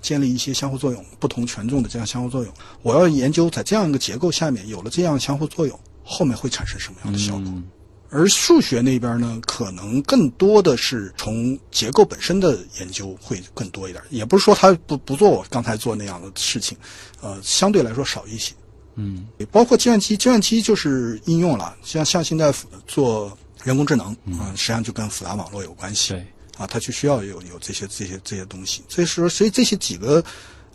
[0.00, 2.52] 建立一些相互作用，不同权重的这样相互作用。
[2.82, 7.44] 我要研究在这样一个结构下面有了这样相互作用，后面会产生什么样的效果。
[7.46, 7.64] 嗯
[8.10, 16.78] 而数学那边呢，可能更多的是从结构本身的研究会更多一点，也不是说他不不做我刚才做那样的事情，
[17.20, 18.54] 呃，相对来说少一些。
[18.94, 22.54] 嗯包括计算机，计算机就是应用了，像像现在
[22.86, 26.12] 做人工智能啊、实际上就跟复杂网络有关系。
[26.12, 26.20] 对，
[26.58, 28.84] 啊，它就需要有有这些这些这些东西。
[28.88, 30.22] 所以说，所以这些几个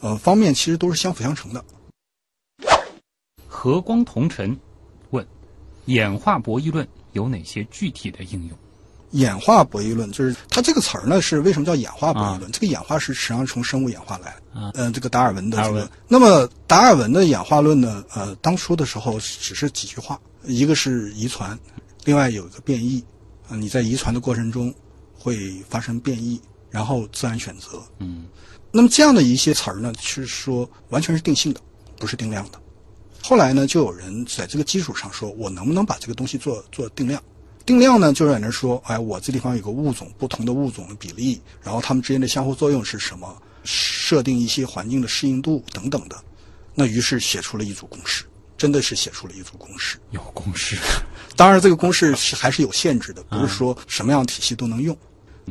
[0.02, 1.64] 呃方面其实都是相辅相成的。
[3.48, 4.58] 和光同尘
[5.12, 5.26] 问：
[5.86, 8.58] 演化博弈论有哪些具体的应用？
[9.12, 12.52] 演化博弈论就是它这个词儿呢，是为什么叫演化博弈论？
[12.52, 14.62] 这个演化是实际上从生物演化来的。
[14.62, 15.90] 啊呃，这个达尔文的这个达尔文。
[16.08, 21.58] 那么达尔文的演化论呢，呃，当初的时候只是几句话，一个是遗传，
[22.06, 23.04] 另外有一个变异。
[23.47, 24.72] 啊、你在遗传的过程中
[25.18, 26.39] 会发生变异，
[26.70, 27.82] 然后自然选择。
[27.97, 28.28] 嗯
[28.72, 31.60] 那么这样的一些词儿呢，是说完全是定性的，
[31.97, 32.62] 不是定量的。
[33.24, 37.20] 后来呢，就有人在这个基础上说，我能不能把这个东西做做定量？
[37.66, 43.36] 定量呢，就是在那说，哎，我这地方有个物种，不同的物种的比例，然后它们之间的相互作用是什么？
[43.64, 46.16] 设定一些环境的适应度等等的。
[46.76, 48.24] 那于是写出了一组公式，
[48.60, 49.97] 真的是写出了一组公式。
[50.12, 50.78] 有公式。
[51.36, 54.95] 当然，这个公式是还是有限制的，不是说什么样体系都能用。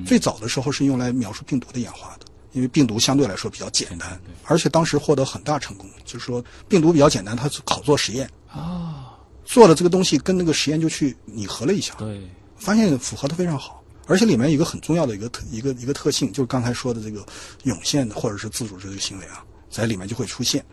[0.06, 5.88] 最早的时候是用来描述病毒的演化的，因为病毒相对来说比较简单，而且当时获得很大成功。
[6.04, 12.20] 就是说，病毒比较简单，它好做实验啊，做了这个东西跟那个实验就去拟合了一下，对，
[12.56, 13.82] 发现符合的非常好。
[14.06, 17.26] 而且里面有一个很重要的一个特一个一个特性，就是刚才说的这个
[17.64, 20.64] 涌现的或者是自主这个行为啊，在里面就会出现。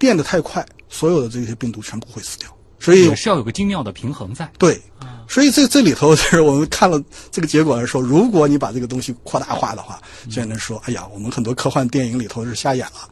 [0.00, 2.48] 变得太快，所有的这些病毒全部会死掉。
[2.78, 4.50] 所以也是要有个精妙的平衡在。
[4.58, 4.80] 对，
[5.28, 6.98] 所以这这里头就是 我们看了
[7.30, 13.08] 这个结果来说，如果你把这个东西扩大化的话，就能说，哎呀，我们很多科幻电影里头是瞎演了。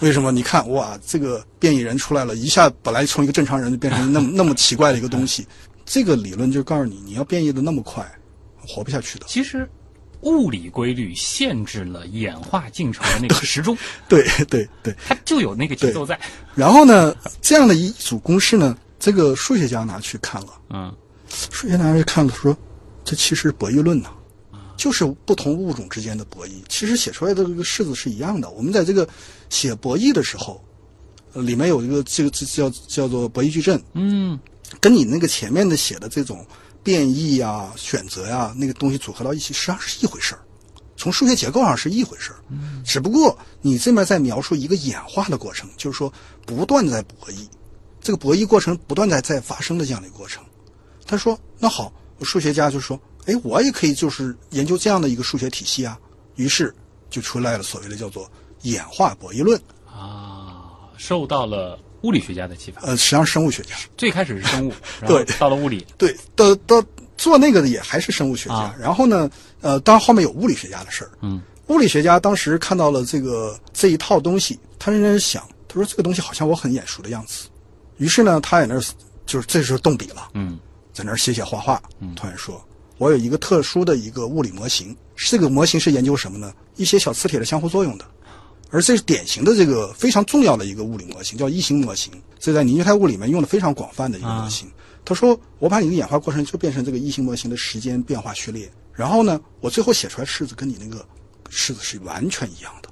[0.00, 0.32] 为什么？
[0.32, 5.46] 你看，哇，这个变异人出来了，一下本来从一个正常人就变成那么那么奇怪的一个东西。
[5.84, 8.02] 这个理论就告诉你，你要变异的那么快，
[8.66, 9.26] 活不下去的。
[9.28, 9.68] 其实，
[10.24, 13.76] 物理规律限制了演化进程的那个时钟，
[14.08, 14.94] 对对对。
[15.06, 16.18] 它就有那个节奏在。
[16.54, 20.94] 然后呢，这样的一组公式呢，这个数学家拿去看了，嗯，
[21.28, 22.56] 数学家拿去看了，说，
[23.04, 24.10] 这其实是博弈论呐。
[24.76, 26.50] 就是不同物种之间的博弈。
[26.68, 28.50] 其实写出来的这个式子是一样的。
[28.50, 29.08] 我们在这个
[29.48, 30.62] 写博弈的时候，
[31.32, 34.36] 呃里面有一个这个这叫叫做博弈矩阵，嗯，
[34.80, 36.44] 跟你那个前面的写的这种
[36.84, 40.40] 变异啊、选择呀那个东西组合到一起，实际上是一回事儿。
[40.96, 42.38] 从数学结构上是一回事儿，
[42.84, 46.12] 只不过你这边在描述一个演化的过程，就是说
[46.46, 47.48] 不断在博弈，
[48.00, 50.44] 这个博弈过程不断在在发生的这样的一个过程。
[51.04, 55.98] 他说：“那好，数学家就说，哎，我也可以就是研究这样的一个数学体系啊。”
[56.36, 56.74] 于是
[57.10, 58.30] 就出来了所谓的叫做
[58.62, 59.60] 演化博弈论。
[59.86, 62.80] 啊，受到了物理学家的启发。
[62.82, 64.72] 呃，实际上生物学家，最开始是生物，
[65.08, 66.84] 对到了物理，对，到到
[67.16, 68.54] 做那个的也还是生物学家。
[68.54, 69.30] 啊然后呢，
[69.62, 71.10] 呃，当然后面有物理学家的事儿。
[71.22, 77.48] 嗯，物理学家当时看到了这个这一套东西，他认真想，他说这个东西好像我很眼熟的样子。
[77.96, 78.82] 于是呢，他在那儿
[79.24, 80.58] 就是这时候动笔了，嗯
[80.92, 81.82] 在那儿写写画画。
[82.14, 82.62] 突然说，
[82.98, 86.52] 我有一个特殊的一个物理模型，这个模型是研究什么呢？
[86.76, 88.04] 一些小磁铁的相互作用的。
[88.74, 92.12] 而这是典型的这个非常重要的一个物理模型，叫异形模型。
[92.40, 94.68] 这在凝聚态物里面用的非常广泛的一个模型。
[95.04, 101.06] 他说，我把你的演化过程就变成这个异形模型的时间变化序列，然后呢，我最后写出来式子跟你那个
[101.48, 102.88] 式子是完全一样的。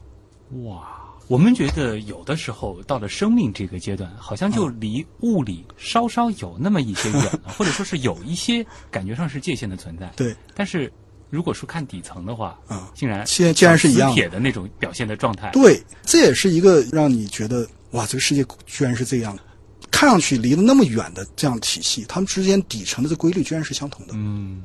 [0.69, 0.87] 哇，
[1.27, 10.13] 我们觉得有的时候到了生命这个阶段，好像就离物理稍稍有那么一些远了，或者说是有一些感觉上是界限的存在。
[10.15, 10.93] 对，但是
[11.33, 19.43] 如果说看底层的话，嗯竟然竟然是一样铁的那种表现的状态，对，这也是一个让你觉得哇，这个世界居然是这样的。
[19.91, 24.13] 看上去离得那么远的这样体系，他们之间底层的这规律居然是相同的。
[24.15, 24.63] 嗯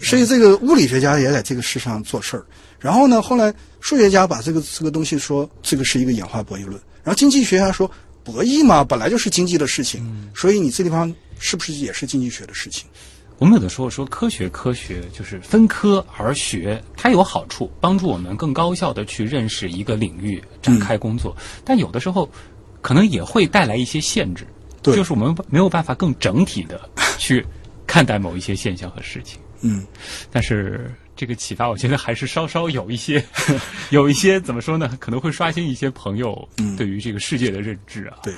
[0.00, 2.46] 所以这个物理学家也在这个世上做事儿。
[2.78, 7.90] 然后呢，后来数学家把这个这个东西说这个是一个演化博弈论，然后经济学家说
[8.24, 12.86] 博弈嘛本来就是经济的事情，所以你这地方是不是也是经济学的事情？
[13.38, 21.36] 我们有的时候说科学，科学就是分科而学，它有好处，帮助我们更高效的去认识一个领域，展开工作。
[21.64, 22.30] 但有的时候，
[22.80, 24.46] 可能也会带来一些限制，
[24.82, 27.44] 就是我们没有办法更整体的 去
[27.86, 29.40] 看待某一些现象和事情。
[29.62, 29.84] 嗯，
[30.30, 33.24] 但是这个启发，我觉得还是稍稍有一些，
[33.90, 34.96] 有一些怎么说呢？
[35.00, 38.18] 可能会刷新一些朋友嗯对于这个世界的认知啊。
[38.22, 38.32] 对。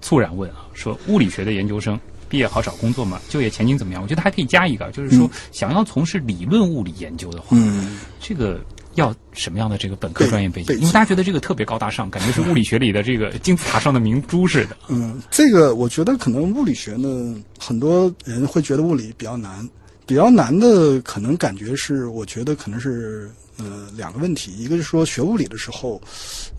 [0.00, 2.00] 猝然问啊，说物理学的研究生
[2.30, 3.20] 毕业好找工作嘛？
[3.28, 4.00] 就业前景怎么样？
[4.00, 8.60] 我觉得还可以加一个，就是说、想要从事理论物理研究的话，嗯，这个
[8.94, 10.48] 要什么样的这个本科专业？
[10.48, 14.76] 背景因为大家觉得这个特别高大上，感觉是物理学里的这个金字塔上的明珠似的。
[14.88, 19.68] 嗯，这个我觉得可能物理学呢，很多人会觉得物理比较难，
[20.06, 23.28] 比较难的可能感觉是，我觉得可能是
[23.58, 26.00] 呃两个问题，一个是说学物理的时候，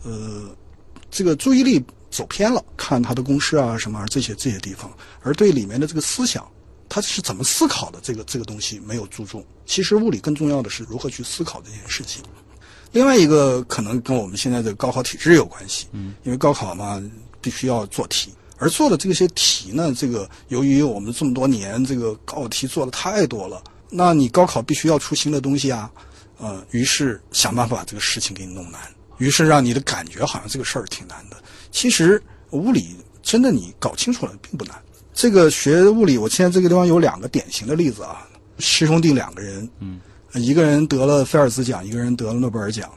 [0.04, 0.50] 呃，
[1.10, 1.82] 这个注意力
[2.12, 4.92] 走偏了，看他的公式啊什么这些这些地方，
[5.24, 6.46] 而对里面的这个思想，
[6.90, 9.44] 他是怎么思考的这个这个东西没有注重。
[9.66, 12.22] 其实物理更重要的是如何去思考这件事情。
[12.92, 17.02] 另外一个可能跟我们现在的高考体制有关系，嗯，因为高考嘛，
[17.40, 25.90] 必须要做题，而做的这些题呢，这个由于我们这么多年这个高考题做的太多了，那你高考必须要出新的东西啊，
[26.38, 28.82] 呃，于是想办法把这个事情给你弄难，
[29.20, 31.38] 于是让你的感觉好像这个事儿挺难的。
[31.72, 34.76] 其实物理真的你搞清楚了并不难。
[35.14, 38.28] 这个学物理，我现在这个地方有两个典型的例子啊，
[38.60, 40.00] 师兄弟两个人，嗯，
[40.34, 42.90] 一个人得了菲尔兹奖，一个人得了诺贝尔奖，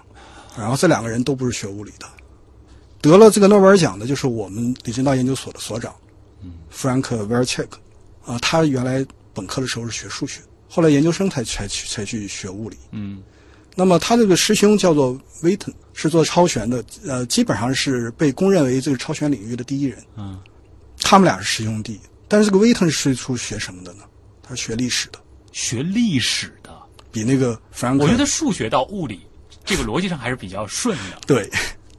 [0.56, 2.06] 然后这两个人都不是学物理的，
[3.00, 5.92] 得了这个诺贝尔奖的就是我们李政道研究所的所长，
[6.42, 7.78] 嗯，弗兰克·维尔切克，
[8.24, 12.76] 啊，他原来本科的时候是学数学，后来研究生才才去才去学物理。
[12.92, 13.22] 嗯
[13.74, 19.98] 那么他这个师兄叫做威腾，是做超弦的，呃，基本上是被公认为这个超弦领域的第一人。
[20.16, 20.38] 嗯，
[21.00, 24.04] 他们俩是师兄弟，但是这个威腾是出学什么的呢？
[24.42, 25.18] 他是学历史的，
[25.52, 26.70] 学历史的，
[27.10, 29.20] 比那个弗兰克，我觉得数学到物理
[29.64, 31.50] 这个逻辑上还是比较顺的，对。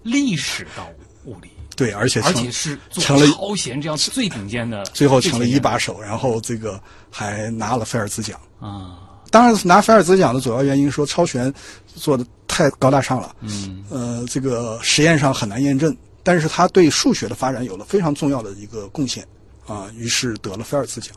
[0.04, 0.88] 历史到
[1.26, 1.50] 物理。
[1.76, 8.40] 对，而且成而且是做成了超弦这样最顶尖的，最后成了一最把手，然后这个还拿了菲尔兹奖。
[8.62, 9.05] 啊，
[9.36, 11.54] 当然，拿菲尔兹奖的主要原因说超弦
[11.94, 19.28] 做的太高大上了，嗯呃，这个实验上很难验证，但是他对数学的发展有了非常重要的一个贡献
[19.68, 21.14] 啊，于是得了菲尔兹奖。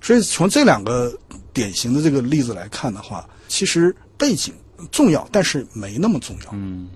[0.00, 1.12] 所以从这两个
[1.52, 4.54] 典型的这个例子来看的话，其实背景
[4.90, 6.50] 重要，但是没那么重要。
[6.54, 6.88] 嗯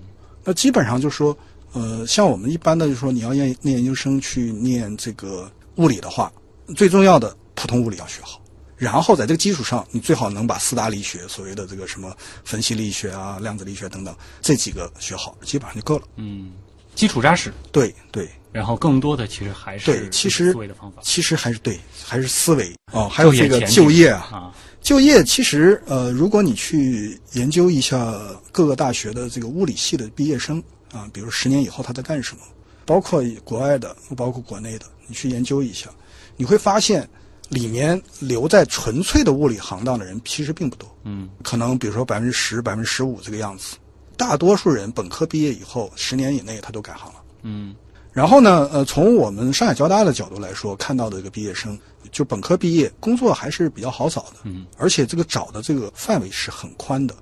[0.43, 1.37] 那基本上就说，
[1.75, 6.33] 呃，像我们一般的就说你要念念研究生去念这个物理的话，
[6.75, 8.41] 最重要的普通物理要学好，
[8.77, 12.15] 然后在这个基础上，你最好能把四大力学，所谓的这个什么
[12.45, 16.07] 分析力学啊、量子力学等等这几个学好，基本上就够了。
[16.17, 16.53] 嗯，
[16.95, 18.29] 基础扎实，对对。
[18.53, 21.03] 然后更多的其实还是对，其实思维的方法。
[21.03, 28.17] 其实还是对，还是思维哦，还有这个就业啊，啊，就业其实呃，如果你去研究一下
[28.53, 30.63] 各个大学的这个物理系的毕业生
[30.93, 32.43] 啊，比如十年以后他在干什么，
[32.87, 35.91] 包括国外的，包括国内的，你去研究一下，
[36.37, 37.09] 你会发现
[37.49, 43.77] 里面留在纯粹的物理行当的人其实并不多，嗯，可能比如说百分之十、百分之十五这个样子。
[44.17, 47.23] 大多数人本科毕业以后，十年以内他都改行了。
[47.43, 47.75] 嗯
[48.13, 51.77] 然后呢，呃，从我们上海交大的角度来说，看到的这个毕业生，
[52.13, 57.15] 就本科毕业，工作还是比较好找的，嗯，而且这个找的这个范围是很宽的，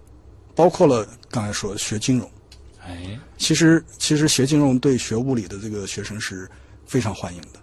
[0.54, 2.30] 包括了刚才说学金融，
[2.84, 6.46] 哎，其实其实学金融对学物理的这个学生是
[6.84, 7.58] 非常欢迎的，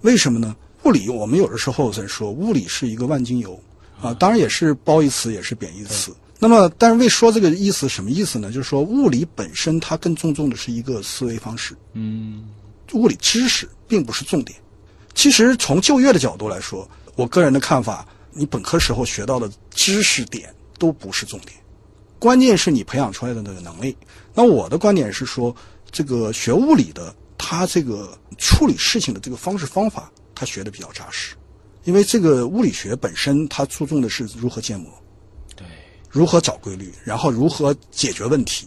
[0.00, 0.56] 为什么呢？
[0.84, 3.58] 物理我们有的时候在说，物理是一个万金油
[4.00, 6.12] 啊，当然也是褒义词，也是贬义词。
[6.38, 8.50] 那么，但是为说这个意思什么意思呢？
[8.50, 12.48] 就是说，物理本身它更注重的是一个思维方式，嗯
[12.94, 14.58] 物理知识并不是重点。
[15.14, 21.52] 其实从就业的角度来说，我个人的看法，你本科时候学到的知识点都不是重点，
[22.18, 23.96] 关键是你培养出来的那个能力。
[24.34, 25.54] 那我的观点是说，
[25.90, 30.11] 这个学物理的，他这个处理事情的这个方式方法，
[30.42, 31.36] 他学的比较扎实，
[31.84, 34.90] 因为这个物理学本身它注重的是如何建模，
[35.54, 35.64] 对，
[36.10, 38.66] 如何找规律，然后如何解决问题。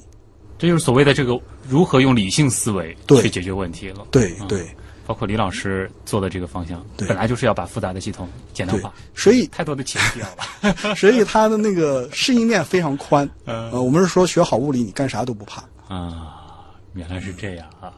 [0.58, 3.98] 这就是所谓的这个如何用理性思维去解决问题了。
[4.04, 4.66] 嗯对对
[5.06, 10.96] 包括李老师做的这个方向，对本来就是要把复杂的系统简单化，，所以太多的前提了吧？
[10.96, 13.30] 所以它的那个适应面非常宽。
[13.44, 15.62] 嗯呃，我们是说学好物理，你干啥都不怕。
[15.88, 17.94] 啊，原来是这样啊！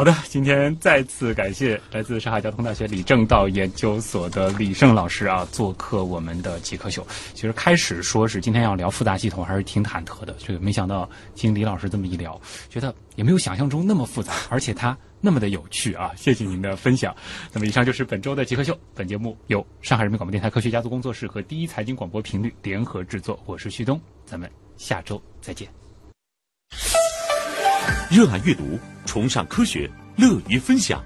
[0.00, 7.06] 好的，今天再次感谢来自上海交通大学李政道研究所的李胜老师啊，做客我们的极客秀。
[7.34, 10.34] 其实开始说是今天要聊复杂系统，还是挺忐忑的。
[10.38, 12.40] 这个没想到听李老师这么一聊，
[12.70, 16.12] 觉得也没有想象中那么复杂，而且它那么的有趣啊！
[16.16, 17.14] 谢谢您的分享。
[17.52, 25.68] 那么以上就是本周的极客秀，本节目由上海人民广播电台科学家族工作室和第一财经广播频率联合制作，我是旭东，咱们下周再见。
[28.10, 31.02] 热爱阅读，崇尚科学，乐于分享。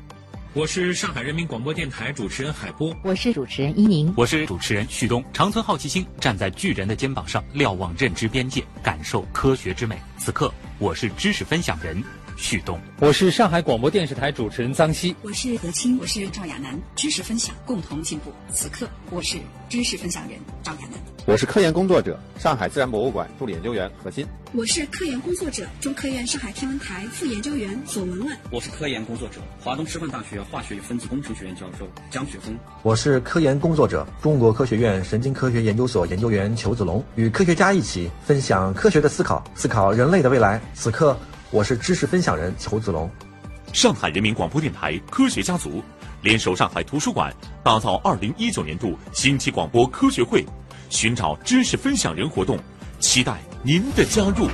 [0.53, 2.95] 我是上海人民广播电台主持人海波。
[3.03, 4.13] 我是主持人伊宁。
[4.17, 9.99] 我是主持人旭东，长存好奇心，站在巨人的肩膀上，瞭望认知边界，感受科学之美。
[10.19, 12.03] 此刻，我是知识分享人
[12.37, 12.79] 旭东。
[13.01, 15.15] 我是上海广播电视台主持人张希。
[15.23, 18.33] 我是何清，我是赵亚楠，知识分享，共同进步。
[18.53, 20.93] 此刻，我是知识分享人赵亚楠。
[21.27, 24.27] 我是科研工作者，上海自然博物馆助理研究员何鑫。
[24.53, 28.37] 我是科研工作者，中科院上海天文台副研究员左文文。
[28.51, 32.55] 我是科研工作者，华东师范大学化学与分子工程学院教授江雪峰。
[32.83, 40.61] 我是科研工作者，中国科学院神经科学研究所研究员裘子龙，与科学家一起分享科学的思考，思考人类的未来。
[40.75, 41.19] 此刻，
[41.55, 43.09] 我是知识分享人裘子龙。
[43.73, 45.81] 上海人民广播电台科学家族
[46.21, 47.33] 联手上海图书馆，
[47.63, 50.45] 打造二零一九年度新期广播科学会，
[50.91, 52.59] 寻找知识分享人活动，
[52.99, 54.49] 期待您的加入。